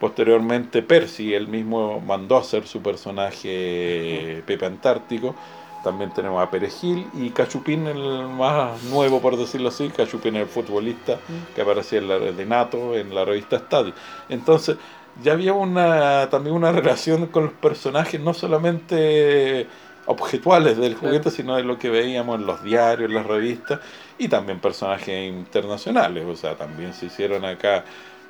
[0.00, 5.34] Posteriormente Percy, él mismo mandó a hacer su personaje Pepe Antártico
[5.82, 9.88] también tenemos a Perejil y Cachupín, el más nuevo, por decirlo así.
[9.88, 11.54] Cachupín el futbolista mm.
[11.54, 13.92] que aparecía en la, de Nato en la revista Estadio.
[14.28, 14.76] Entonces,
[15.22, 19.66] ya había una, también una relación con los personajes, no solamente
[20.06, 23.80] objetuales del juguete, sino de lo que veíamos en los diarios, en las revistas,
[24.18, 26.24] y también personajes internacionales.
[26.26, 27.84] O sea, también se hicieron acá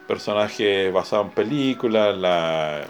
[0.07, 2.85] personajes basados en películas, la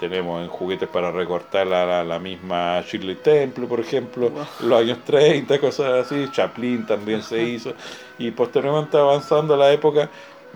[0.00, 5.60] tenemos en juguetes para recortar la, la, misma Shirley Temple, por ejemplo, los años 30,
[5.60, 6.26] cosas así.
[6.32, 7.74] Chaplin también se hizo.
[8.18, 10.08] Y posteriormente avanzando la época,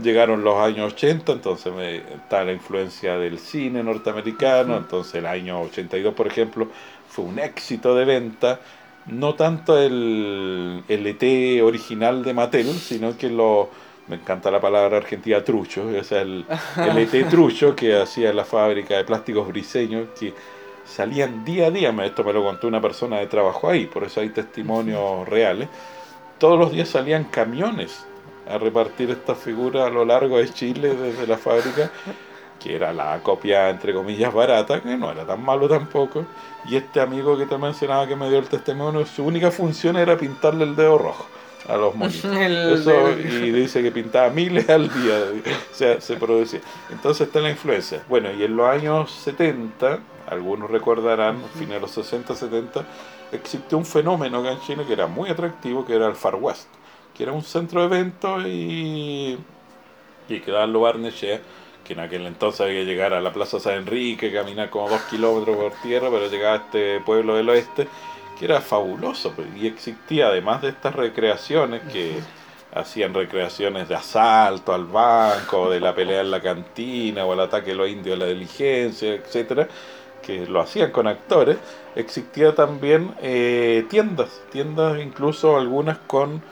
[0.02, 4.78] llegaron los años 80, entonces me, está la influencia del cine norteamericano.
[4.78, 6.68] Entonces el año 82, por ejemplo,
[7.06, 8.60] fue un éxito de venta.
[9.06, 13.68] No tanto el, el ET original de Mattel, sino que lo
[14.08, 16.44] me encanta la palabra argentina trucho, o sea, el,
[16.76, 20.34] el ET trucho que hacía la fábrica de plásticos briseños, que
[20.84, 24.20] salían día a día, esto me lo contó una persona de trabajo ahí, por eso
[24.20, 25.68] hay testimonios reales,
[26.38, 28.06] todos los días salían camiones
[28.46, 31.90] a repartir estas figuras a lo largo de Chile desde la fábrica,
[32.60, 36.26] que era la copia entre comillas barata, que no era tan malo tampoco.
[36.66, 40.16] Y este amigo que te mencionaba que me dio el testimonio, su única función era
[40.16, 41.26] pintarle el dedo rojo
[41.68, 42.24] a los monitos.
[43.24, 45.24] y dice que pintaba miles al día,
[45.72, 46.60] o sea, se producía.
[46.90, 48.02] Entonces está la influencia.
[48.08, 52.84] Bueno, y en los años 70, algunos recordarán, finales de los 60, 70,
[53.32, 56.68] existió un fenómeno acá en Chile que era muy atractivo, que era el Far West,
[57.14, 59.38] que era un centro de eventos y,
[60.28, 61.40] y quedaba en Barnechea,
[61.84, 65.02] que en aquel entonces había que llegar a la Plaza San Enrique, caminar como dos
[65.02, 67.88] kilómetros por tierra, pero llegaba a este pueblo del oeste,
[68.38, 72.18] que era fabuloso, y existía además de estas recreaciones que
[72.74, 77.70] hacían recreaciones de asalto al banco, de la pelea en la cantina, o el ataque
[77.70, 79.68] de los indios a la diligencia, etcétera,
[80.22, 81.58] que lo hacían con actores,
[81.94, 86.42] existía también eh, tiendas, tiendas incluso algunas con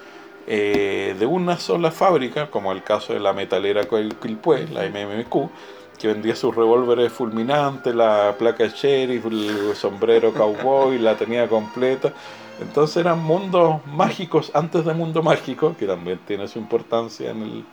[0.47, 5.51] eh, de una sola fábrica, como el caso de la metalera Quilpue, la MMQ,
[5.99, 12.13] que vendía sus revólveres fulminantes, la placa sheriff, el sombrero cowboy, la tenía completa.
[12.61, 17.65] Entonces eran mundos mágicos antes de mundo mágico, que también tiene su importancia en el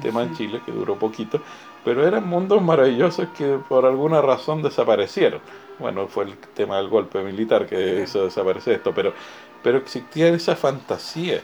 [0.00, 1.40] tema en Chile, que duró poquito,
[1.84, 5.40] pero eran mundos maravillosos que por alguna razón desaparecieron.
[5.78, 9.12] Bueno, fue el tema del golpe militar que hizo desaparecer esto, pero,
[9.66, 11.40] pero existía esa fantasía.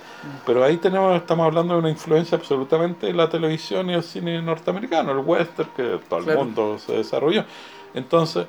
[0.47, 4.41] Pero ahí tenemos, estamos hablando de una influencia absolutamente de la televisión y el cine
[4.41, 7.45] norteamericano, el western, que todo el mundo se desarrolló.
[7.93, 8.47] Entonces,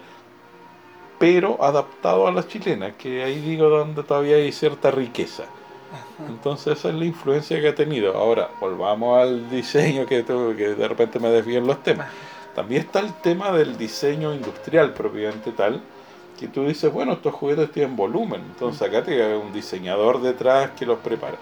[1.17, 5.45] pero adaptado a la chilena, que ahí digo donde todavía hay cierta riqueza.
[6.29, 8.15] Entonces esa es la influencia que ha tenido.
[8.15, 12.09] Ahora, volvamos al diseño que, que de repente me desvían los temas.
[12.53, 15.81] También está el tema del diseño industrial propiamente tal,
[16.43, 20.85] que tú dices, bueno, estos juguetes tienen volumen, entonces acá tiene un diseñador detrás que
[20.85, 21.37] los prepara.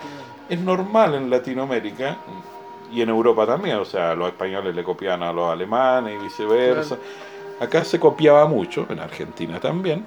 [0.47, 2.17] Es normal en Latinoamérica
[2.93, 6.97] y en Europa también, o sea, los españoles le copian a los alemanes y viceversa.
[7.59, 10.05] Acá se copiaba mucho, en Argentina también,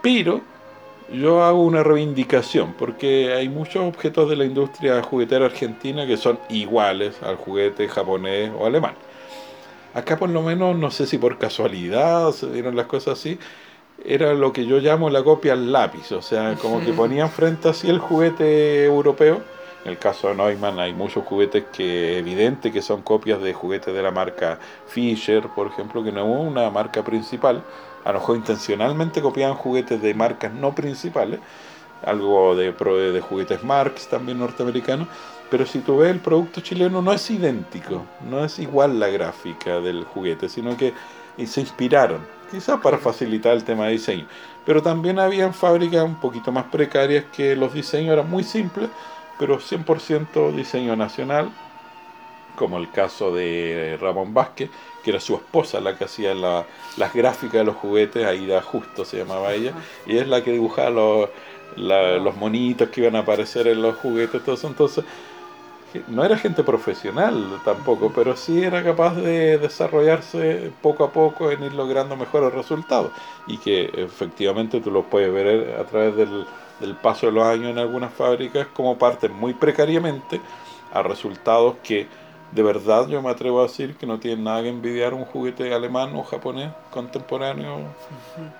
[0.00, 0.40] pero
[1.12, 6.38] yo hago una reivindicación porque hay muchos objetos de la industria juguetera argentina que son
[6.48, 8.94] iguales al juguete japonés o alemán.
[9.94, 13.36] Acá por lo menos, no sé si por casualidad se dieron las cosas así,
[14.04, 17.68] era lo que yo llamo la copia al lápiz, o sea, como que ponían frente
[17.68, 19.40] así el juguete europeo.
[19.84, 23.92] En el caso de Neumann hay muchos juguetes que evidente que son copias de juguetes
[23.92, 27.64] de la marca Fisher, por ejemplo, que no es una marca principal,
[28.04, 31.40] a lo mejor intencionalmente copiaban juguetes de marcas no principales,
[32.04, 35.08] algo de, de juguetes Marx también norteamericanos,
[35.50, 39.80] pero si tú ves el producto chileno no es idéntico, no es igual la gráfica
[39.80, 40.94] del juguete, sino que
[41.46, 44.26] se inspiraron, quizás para facilitar el tema de diseño.
[44.64, 48.90] Pero también habían fábricas un poquito más precarias que los diseños eran muy simples,
[49.38, 51.50] pero 100% diseño nacional,
[52.56, 54.70] como el caso de Ramón Vázquez,
[55.02, 59.18] que era su esposa la que hacía las gráficas de los juguetes, Aida Justo se
[59.18, 59.72] llamaba ella,
[60.06, 61.30] y es la que dibujaba los,
[61.76, 64.68] los monitos que iban a aparecer en los juguetes, todo eso.
[64.68, 65.04] Entonces,
[66.08, 71.62] no era gente profesional tampoco, pero sí era capaz de desarrollarse poco a poco en
[71.62, 73.12] ir logrando mejores resultados
[73.46, 76.46] y que efectivamente tú lo puedes ver a través del,
[76.80, 80.40] del paso de los años en algunas fábricas como parten muy precariamente
[80.92, 82.06] a resultados que
[82.52, 85.72] de verdad yo me atrevo a decir que no tiene nada que envidiar un juguete
[85.72, 87.78] alemán o japonés contemporáneo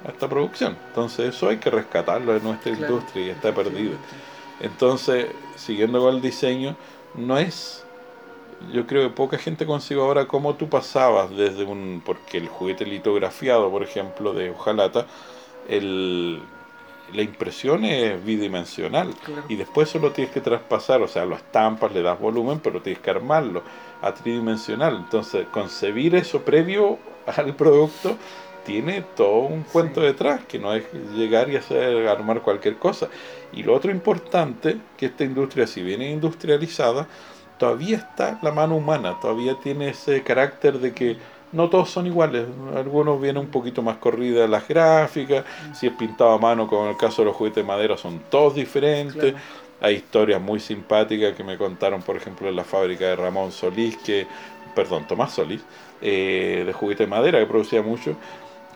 [0.04, 0.76] a esta producción.
[0.88, 3.96] Entonces eso hay que rescatarlo de nuestra industria y está perdido.
[4.60, 5.26] Entonces,
[5.56, 6.76] siguiendo con el diseño,
[7.14, 7.84] no es...
[8.72, 12.02] Yo creo que poca gente consigue ahora cómo tú pasabas desde un...
[12.04, 15.06] Porque el juguete litografiado, por ejemplo, de hojalata,
[15.68, 16.40] el,
[17.12, 19.14] la impresión es bidimensional
[19.48, 23.02] y después solo tienes que traspasar, o sea, lo estampas, le das volumen, pero tienes
[23.02, 23.62] que armarlo
[24.00, 24.96] a tridimensional.
[24.96, 28.16] Entonces, concebir eso previo al producto
[28.64, 30.84] tiene todo un cuento detrás, que no es
[31.14, 33.08] llegar y hacer armar cualquier cosa.
[33.52, 37.06] Y lo otro importante, que esta industria, si viene industrializada,
[37.58, 41.16] todavía está la mano humana, todavía tiene ese carácter de que
[41.52, 42.46] no todos son iguales.
[42.74, 45.74] Algunos vienen un poquito más corridas las gráficas, mm.
[45.74, 48.20] si es pintado a mano, como en el caso de los juguetes de madera, son
[48.30, 49.34] todos diferentes.
[49.80, 53.96] Hay historias muy simpáticas que me contaron, por ejemplo, en la fábrica de Ramón Solís,
[53.98, 54.26] que,
[54.74, 55.62] perdón, Tomás Solís,
[56.00, 58.16] eh, de juguete de madera, que producía mucho,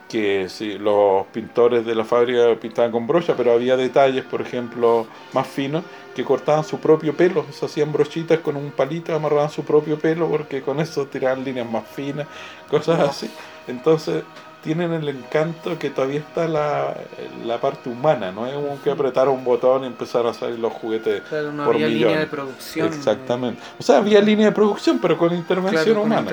[0.08, 5.06] que sí, los pintores de la fábrica pintaban con brocha, pero había detalles, por ejemplo,
[5.32, 5.82] más finos,
[6.14, 10.28] que cortaban su propio pelo, se hacían brochitas con un palito, amarraban su propio pelo,
[10.28, 12.26] porque con eso tiraban líneas más finas,
[12.70, 13.30] cosas así.
[13.66, 14.22] Entonces,
[14.62, 16.96] tienen el encanto que todavía está la,
[17.44, 20.72] la parte humana, no es como que apretar un botón y empezar a salir los
[20.72, 22.06] juguetes Claro, no por había millones.
[22.08, 22.86] línea de producción.
[22.88, 23.60] Exactamente.
[23.78, 26.30] O sea, había línea de producción, pero con intervención Claro, con humana.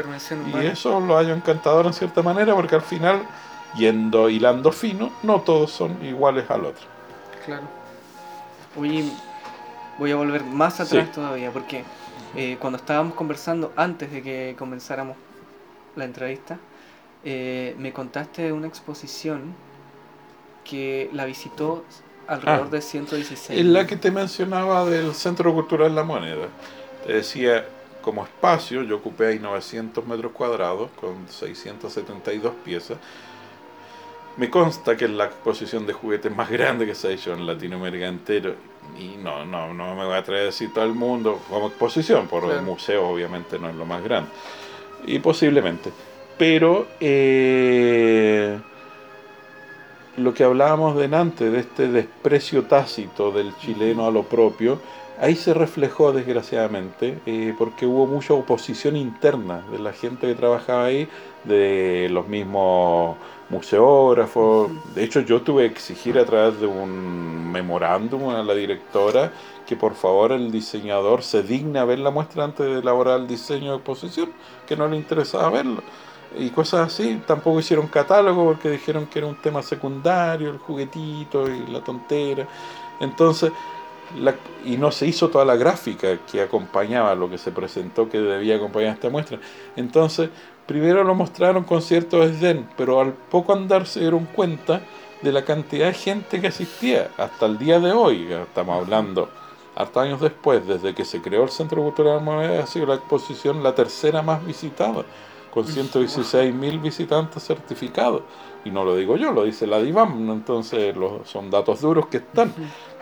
[0.63, 3.21] Y eso lo hallo encantador en cierta manera, porque al final,
[3.77, 6.85] yendo hilando fino, no todos son iguales al otro.
[7.45, 7.63] Claro.
[8.77, 9.05] Oye,
[9.97, 11.11] voy a volver más atrás Sí.
[11.15, 11.83] todavía, porque
[12.35, 15.15] eh, cuando estábamos conversando, antes de que comenzáramos
[15.95, 16.57] la entrevista,
[17.23, 19.53] eh, me contaste de una exposición
[20.63, 21.83] que la visitó
[22.27, 22.71] alrededor Ah.
[22.71, 23.59] de 116.
[23.59, 26.47] Es la que te mencionaba del Centro Cultural La Moneda.
[27.05, 27.65] Te decía,
[28.01, 32.97] como espacio, yo ocupé ahí 900 metros cuadrados con 672 piezas.
[34.37, 37.45] Me consta que es la exposición de juguetes más grande que se ha hecho en
[37.45, 38.55] Latinoamérica entero.
[38.99, 42.27] Y no, no, no me voy a atrever a decir todo el mundo como exposición,
[42.27, 42.59] por Claro.
[42.59, 44.29] el museo obviamente no es lo más grande.
[45.05, 45.91] Y posiblemente.
[46.37, 48.57] Pero eh,
[50.17, 54.79] lo que hablábamos delante, de este desprecio tácito del chileno a lo propio,
[55.19, 60.85] ahí se reflejó desgraciadamente, eh, porque hubo mucha oposición interna de la gente que trabajaba
[60.85, 61.07] ahí,
[61.43, 63.17] de los mismos
[63.49, 64.71] museógrafos.
[64.95, 69.31] De hecho, yo tuve que exigir a través de un memorándum a la directora
[69.65, 73.27] que por favor el diseñador se digne a ver la muestra antes de elaborar el
[73.27, 74.33] diseño de exposición,
[74.67, 75.83] que no le interesaba verlo
[76.37, 77.21] y cosas así.
[77.25, 82.47] Tampoco hicieron catálogo porque dijeron que era un tema secundario, el juguetito y la tontera.
[82.99, 83.51] Entonces,
[84.19, 84.35] la-
[84.65, 88.55] y no se hizo toda la gráfica que acompañaba lo que se presentó que debía
[88.57, 89.39] acompañar esta muestra.
[89.75, 90.29] Entonces,
[90.65, 94.81] primero lo mostraron con cierto desdén, pero al poco andar se dieron cuenta
[95.21, 97.11] de la cantidad de gente que asistía.
[97.17, 99.29] Hasta el día de hoy, estamos hablando,
[99.75, 103.63] hartos años después, desde que se creó el Centro Cultural Moneda, ha sido la exposición
[103.63, 105.05] la tercera más visitada
[105.49, 108.23] con 116 mil visitantes certificados.
[108.65, 112.17] Y no lo digo yo, lo dice la DIVAM, entonces los- son datos duros que
[112.17, 112.55] están.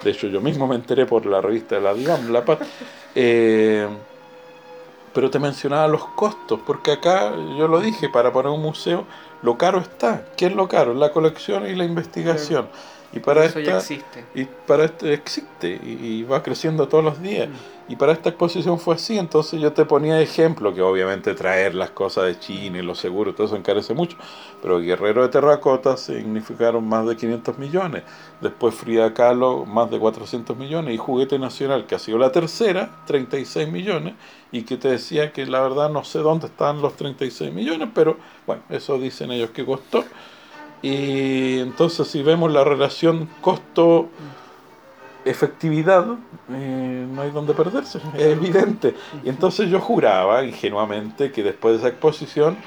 [0.03, 2.59] De hecho, yo mismo me enteré por la revista de la DIVAM, La Paz.
[3.13, 3.87] Eh,
[5.13, 9.05] pero te mencionaba los costos, porque acá, yo lo dije, para poner un museo,
[9.41, 10.25] lo caro está.
[10.37, 10.93] ¿Qué es lo caro?
[10.93, 12.69] La colección y la investigación.
[13.11, 14.29] Y para Eso ya esta, existe.
[14.33, 15.89] y para este existe y,
[16.19, 17.49] y va creciendo todos los días.
[17.49, 17.55] Mm.
[17.87, 21.75] Y para esta exposición fue así, entonces yo te ponía de ejemplo que obviamente traer
[21.75, 24.17] las cosas de China y los seguros, todo eso encarece mucho,
[24.61, 28.03] pero Guerrero de Terracota significaron más de 500 millones,
[28.39, 33.03] después Frida Kahlo más de 400 millones y Juguete Nacional, que ha sido la tercera,
[33.07, 34.13] 36 millones,
[34.53, 38.17] y que te decía que la verdad no sé dónde están los 36 millones, pero
[38.47, 40.05] bueno, eso dicen ellos que costó.
[40.81, 44.09] Y entonces si vemos la relación costo
[45.25, 46.05] efectividad,
[46.49, 48.95] eh, no hay donde perderse, es evidente.
[49.23, 52.57] Y entonces yo juraba ingenuamente que después de esa exposición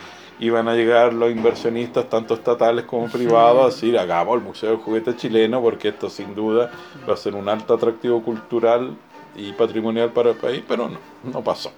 [0.41, 4.79] iban a llegar los inversionistas, tanto estatales como privados, a decir, hagamos el Museo del
[4.79, 6.71] Juguete Chileno, porque esto sin duda
[7.09, 8.97] va a ser un alto atractivo cultural
[9.37, 11.73] y patrimonial para el país, pero no, no pasó.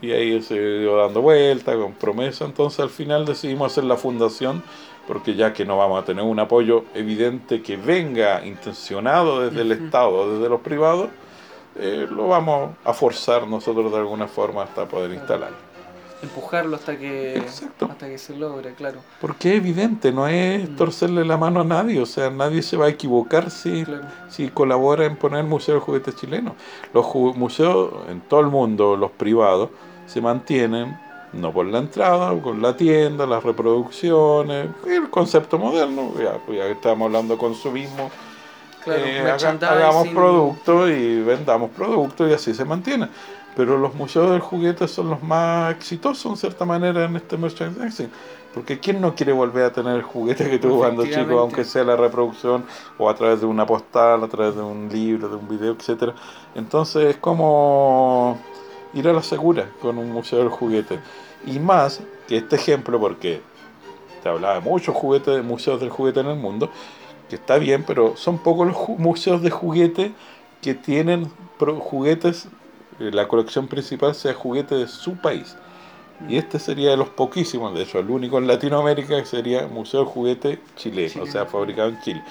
[0.00, 4.62] Y ahí se dio dando vuelta con promesa, entonces al final decidimos hacer la fundación
[5.10, 9.72] porque ya que no vamos a tener un apoyo evidente que venga intencionado desde el.
[9.72, 11.08] Estado, desde los privados,
[11.74, 15.50] eh, lo vamos a forzar nosotros de alguna forma hasta poder instalar.
[16.22, 17.86] Empujarlo hasta que, Exacto.
[17.90, 19.00] hasta que se logre, claro.
[19.20, 20.76] Porque es evidente, no es Mm.
[20.76, 24.04] torcerle la mano a nadie, o sea, nadie se va a equivocar si, claro.
[24.28, 26.54] si colabora en poner el Museo del Juguete Chileno.
[26.94, 29.70] Los museos en todo el mundo, los privados,
[30.06, 30.96] se mantienen
[31.32, 36.64] no por la entrada, con la tienda, las reproducciones, el concepto moderno, ya, pues ya
[36.64, 38.10] que estamos hablando de consumismo,
[38.82, 43.08] Claro, eh, hagamos productos y vendamos productos y así se mantiene.
[43.56, 48.10] Pero los museos del juguete son los más exitosos en cierta manera en este merchandising.
[48.54, 51.84] Porque ¿quién no quiere volver a tener el juguete que tuvo cuando chico, aunque sea
[51.84, 52.64] la reproducción
[52.98, 56.14] o a través de una postal, a través de un libro, de un video, etcétera?
[56.54, 58.38] Entonces es como
[58.94, 61.00] ir a la segura con un museo del juguete.
[61.46, 63.40] Y más que este ejemplo, porque
[64.22, 66.70] te hablaba de muchos juguetes, de museos del juguete en el mundo,
[67.28, 70.12] que está bien, pero son pocos los museos de juguete
[70.60, 72.48] que tienen juguetes,
[72.98, 75.56] eh, la colección principal sea juguete de su país.
[76.28, 80.00] Y este sería de los poquísimos, de hecho, el único en Latinoamérica que sería Museo
[80.00, 82.22] del Juguete chileno, o sea, fabricado en Chile.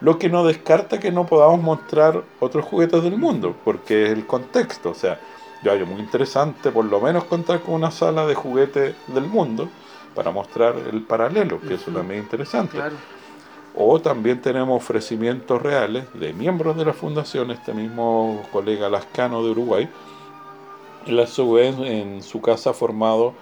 [0.00, 4.26] Lo que no descarta que no podamos mostrar otros juguetes del mundo, porque es el
[4.26, 4.90] contexto.
[4.90, 5.18] O sea,
[5.62, 9.68] yo hallo muy interesante por lo menos contar con una sala de juguete del mundo
[10.14, 11.98] para mostrar el paralelo, que eso Ujú.
[11.98, 12.76] también es interesante.
[12.76, 12.96] Claro.
[13.74, 19.50] O también tenemos ofrecimientos reales de miembros de la fundación, este mismo colega Lascano de
[19.50, 19.88] Uruguay,
[21.06, 23.34] él a su vez en su casa ha formado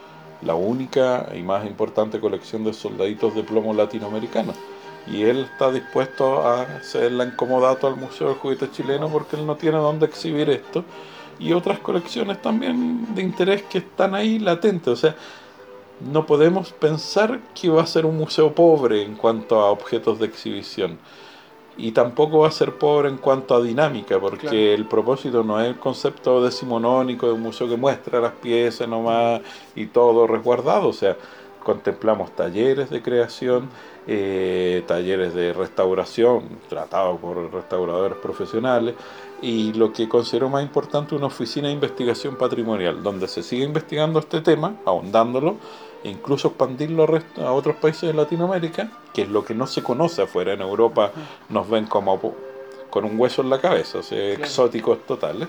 [0.43, 4.57] la única y más importante colección de soldaditos de plomo latinoamericanos.
[5.07, 9.47] Y él está dispuesto a hacerla en comodato al Museo del Juguete Chileno porque él
[9.47, 10.85] no tiene dónde exhibir esto.
[11.41, 14.93] Y otras colecciones también de interés que están ahí latentes.
[14.93, 15.16] O sea,
[16.01, 20.26] no podemos pensar que va a ser un museo pobre en cuanto a objetos de
[20.26, 20.99] exhibición.
[21.76, 25.68] Y tampoco va a ser pobre en cuanto a dinámica, porque el propósito no es
[25.68, 29.41] el concepto decimonónico de un museo que muestra las piezas nomás
[29.74, 31.16] y todo resguardado, o sea,
[31.62, 33.70] contemplamos talleres de creación,
[34.07, 38.95] eh, talleres de restauración, tratados por restauradores profesionales,
[39.43, 44.18] y lo que considero más importante, una oficina de investigación patrimonial, donde se sigue investigando
[44.18, 45.57] este tema, ahondándolo,
[46.03, 47.07] e incluso expandirlo
[47.38, 50.53] a otros países de Latinoamérica, que es lo que no se conoce afuera.
[50.55, 51.11] En Europa
[51.49, 52.20] nos ven como
[52.91, 55.49] con un hueso en la cabeza, o sea, exóticos totales.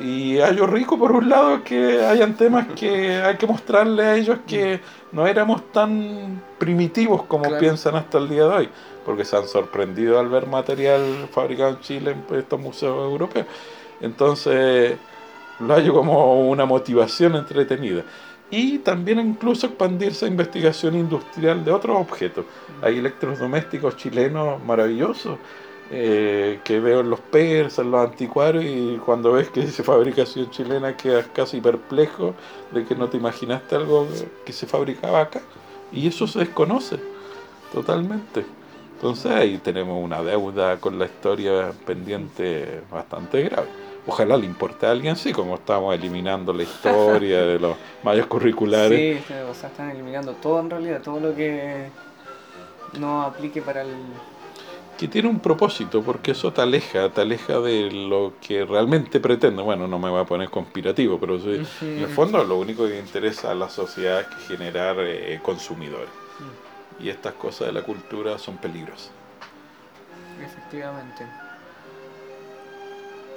[0.00, 4.16] Y hay algo rico, por un lado, que hayan temas que hay que mostrarle a
[4.16, 4.80] ellos que
[5.12, 8.68] no éramos tan primitivos como piensan hasta el día de hoy,
[9.04, 13.46] porque se han sorprendido al ver material fabricado en Chile en estos museos europeos.
[14.00, 14.96] Entonces,
[15.60, 18.04] lo hallo como una motivación entretenida
[18.50, 22.44] y también incluso expandirse a investigación industrial de otros objetos.
[22.82, 25.38] Hay electrodomésticos chilenos maravillosos
[25.90, 30.50] eh, que veo en los persas, en los anticuarios y cuando ves que dice fabricación
[30.50, 32.34] chilena quedas casi perplejo
[32.72, 34.06] de que no te imaginaste algo
[34.44, 35.40] que se fabricaba acá
[35.90, 36.98] y eso se desconoce
[37.72, 38.44] totalmente.
[39.02, 43.68] Entonces ahí tenemos una deuda con la historia pendiente bastante grave
[44.06, 49.22] ojalá le importe a alguien, sí, como estamos eliminando la historia de los mayos curriculares.
[49.26, 51.88] Sí, o sea, están eliminando todo en realidad, todo lo que
[52.98, 53.90] no aplique para el...
[54.98, 59.62] Que tiene un propósito, porque eso te aleja, te aleja de lo que realmente pretende.
[59.62, 63.50] Bueno, no me voy a poner conspirativo, pero en el fondo lo único que interesa
[63.50, 66.10] a la sociedad es generar eh, consumidores.
[66.38, 66.71] Mm.
[67.00, 69.10] Y estas cosas de la cultura son peligrosas.
[70.42, 71.26] Efectivamente.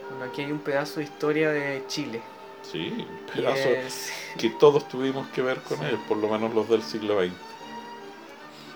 [0.09, 2.21] Bueno, aquí hay un pedazo de historia de Chile.
[2.61, 3.69] Sí, un pedazo
[4.37, 7.33] que todos tuvimos que ver con él, por lo menos los del siglo XX.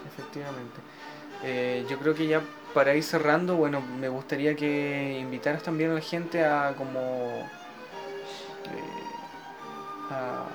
[0.08, 0.80] Efectivamente.
[1.44, 2.42] Eh, yo creo que ya
[2.74, 7.48] para ir cerrando, bueno, me gustaría que invitaras también a la gente a como
[8.66, 8.80] eh,
[10.12, 10.46] a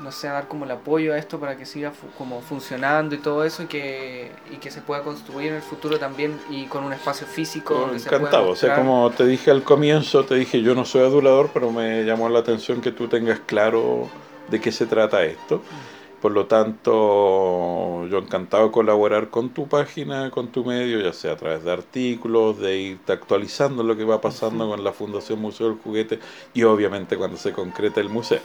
[0.00, 3.44] no sé, dar como el apoyo a esto para que siga como funcionando y todo
[3.44, 6.92] eso y que, y que se pueda construir en el futuro también y con un
[6.92, 7.90] espacio físico.
[7.92, 11.70] encantado, o sea, como te dije al comienzo, te dije yo no soy adulador, pero
[11.70, 14.08] me llamó la atención que tú tengas claro
[14.48, 15.58] de qué se trata esto.
[15.58, 16.05] Mm.
[16.20, 21.32] Por lo tanto, yo encantado de colaborar con tu página, con tu medio, ya sea
[21.32, 25.68] a través de artículos, de irte actualizando lo que va pasando con la Fundación Museo
[25.68, 26.18] del Juguete
[26.54, 28.40] y obviamente cuando se concreta el museo.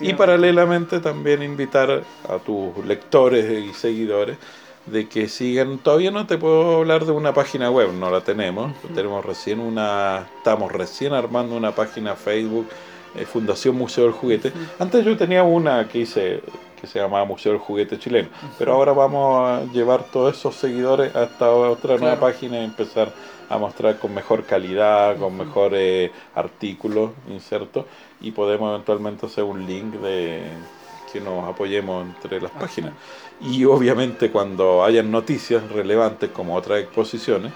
[0.00, 4.38] Y paralelamente también invitar a tus lectores y seguidores
[4.86, 8.72] de que sigan, todavía no te puedo hablar de una página web, no la tenemos,
[8.94, 12.66] tenemos recién una, estamos recién armando una página Facebook,
[13.14, 14.52] eh, Fundación Museo del Juguete.
[14.78, 16.42] Antes yo tenía una que hice
[16.80, 18.28] que se llamaba Museo del Juguete Chileno.
[18.58, 23.12] Pero ahora vamos a llevar todos esos seguidores a esta otra nueva página y empezar
[23.48, 27.84] a mostrar con mejor calidad, con mejores artículos insertos
[28.20, 30.42] y podemos eventualmente hacer un link de
[31.12, 32.92] que nos apoyemos entre las páginas.
[33.40, 37.52] Y obviamente cuando hayan noticias relevantes como otras exposiciones,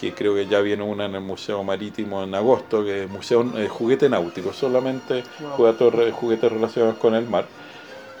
[0.00, 3.46] que creo que ya viene una en el Museo Marítimo en agosto, que es Museo
[3.56, 5.22] eh, Juguete Náutico, solamente
[6.12, 7.46] juguetes relacionados con el mar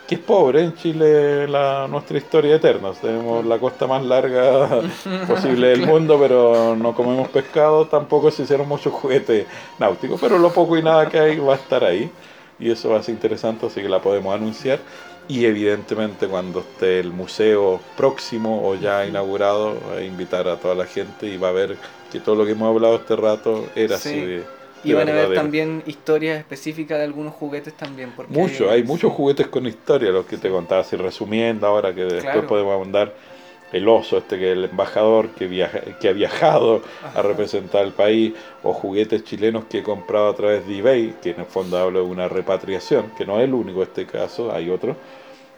[0.06, 2.92] que es pobre en Chile la nuestra historia eterna.
[3.00, 4.82] Tenemos la costa más larga
[5.26, 9.46] posible del mundo, pero no comemos pescado, tampoco se hicieron muchos juguetes
[9.78, 12.10] náuticos, pero lo poco y nada que hay va a estar ahí
[12.58, 14.78] y eso va a ser interesante, así que la podemos anunciar.
[15.26, 20.84] Y evidentemente cuando esté el museo próximo o ya inaugurado, a invitar a toda la
[20.84, 21.78] gente y va a ver
[22.12, 24.44] que todo lo que hemos hablado este rato era así de
[24.84, 28.12] y van a ver también historias específicas de algunos juguetes también.
[28.28, 32.44] Mucho, hay, muchos juguetes con historia, los que te contaba, así resumiendo ahora que después
[32.44, 33.14] podemos mandar
[33.72, 36.82] el oso, este que es el embajador que, viaja, que ha viajado
[37.14, 38.32] a representar el país,
[38.62, 42.04] o juguetes chilenos que he comprado a través de eBay, que en el fondo hablo
[42.04, 44.96] de una repatriación, que no es el único este caso, hay otro,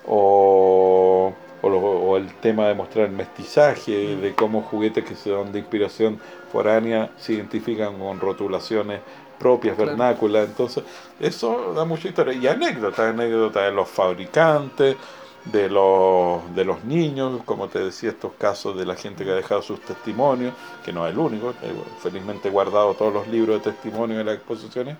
[0.07, 1.33] o,
[1.75, 4.21] o, el tema de mostrar el mestizaje, mm.
[4.21, 6.21] de cómo juguetes que se dan de inspiración
[6.53, 9.01] foránea se identifican con rotulaciones
[9.39, 10.85] propias, vernáculas, entonces
[11.21, 12.33] eso da mucha historia.
[12.33, 14.97] Y anécdotas, anécdotas de los fabricantes,
[15.45, 19.35] de los, de los niños, como te decía, estos casos de la gente que ha
[19.35, 20.55] dejado sus testimonios,
[20.85, 21.55] que no es el único,
[22.01, 24.97] felizmente he guardado todos los libros de testimonio de las exposiciones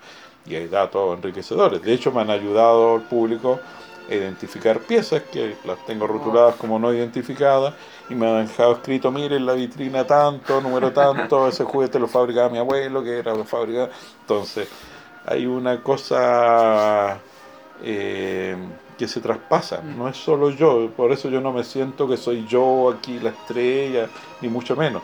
[0.47, 1.83] y hay datos enriquecedores.
[1.83, 3.59] De hecho, me han ayudado el público
[4.09, 7.75] identificar piezas que las tengo rotuladas como no identificadas
[8.09, 12.07] y me han dejado escrito, mire, en la vitrina tanto, número tanto, ese juguete lo
[12.07, 13.91] fabricaba mi abuelo, que era lo fabricado.
[14.21, 14.69] Entonces,
[15.27, 17.19] hay una cosa
[17.83, 18.57] eh,
[18.97, 22.47] que se traspasa, no es solo yo, por eso yo no me siento que soy
[22.47, 24.09] yo aquí la estrella,
[24.41, 25.03] ni mucho menos.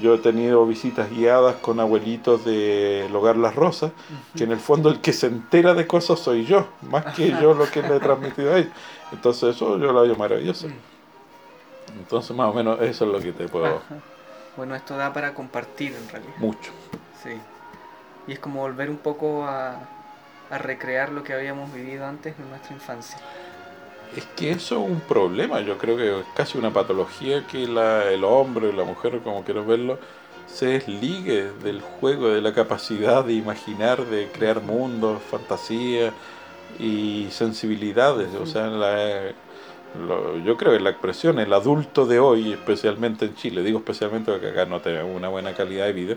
[0.00, 3.92] Yo he tenido visitas guiadas con abuelitos de Hogar Las Rosas,
[4.36, 7.54] que en el fondo el que se entera de cosas soy yo, más que yo
[7.54, 8.72] lo que le he transmitido a ellos.
[9.12, 10.68] Entonces eso yo lo veo maravilloso.
[10.68, 11.98] Mm.
[11.98, 13.80] Entonces más o menos eso es lo que te puedo...
[14.56, 16.36] Bueno, esto da para compartir en realidad.
[16.38, 16.72] Mucho.
[17.22, 17.30] Sí.
[18.26, 19.76] Y es como volver un poco a,
[20.50, 23.18] a recrear lo que habíamos vivido antes en nuestra infancia.
[24.14, 28.10] Es que eso es un problema, yo creo que es casi una patología que la,
[28.10, 29.98] el hombre o la mujer, como quiero verlo,
[30.46, 36.14] se desligue del juego, de la capacidad de imaginar, de crear mundos, fantasías
[36.78, 38.34] y sensibilidades.
[38.34, 38.70] O sea,
[40.44, 44.48] yo creo que la expresión, el adulto de hoy, especialmente en Chile, digo especialmente porque
[44.48, 46.16] acá no tenemos una buena calidad de vida,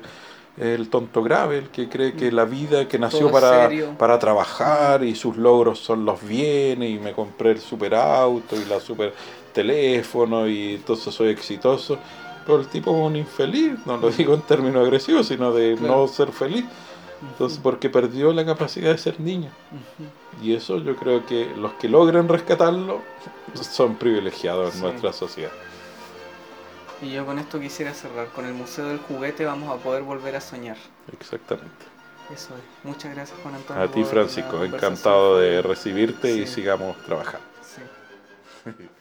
[0.59, 5.15] el tonto grave, el que cree que la vida que nació para, para trabajar y
[5.15, 9.13] sus logros son los bienes y me compré el super auto y la super
[9.53, 11.97] teléfono y entonces soy exitoso.
[12.45, 16.07] Pero el tipo es un infeliz, no lo digo en términos agresivos, sino de no
[16.07, 16.65] ser feliz.
[17.21, 19.51] Entonces, porque perdió la capacidad de ser niño.
[20.41, 23.01] Y eso yo creo que los que logran rescatarlo
[23.53, 25.51] son privilegiados en nuestra sociedad.
[27.01, 28.27] Y yo con esto quisiera cerrar.
[28.29, 30.77] Con el Museo del Juguete vamos a poder volver a soñar.
[31.11, 31.85] Exactamente.
[32.33, 32.63] Eso es.
[32.83, 33.83] Muchas gracias, Juan Antonio.
[33.83, 34.63] A ti, Francisco.
[34.63, 37.47] Encantado de recibirte y sigamos trabajando.
[37.61, 37.81] Sí.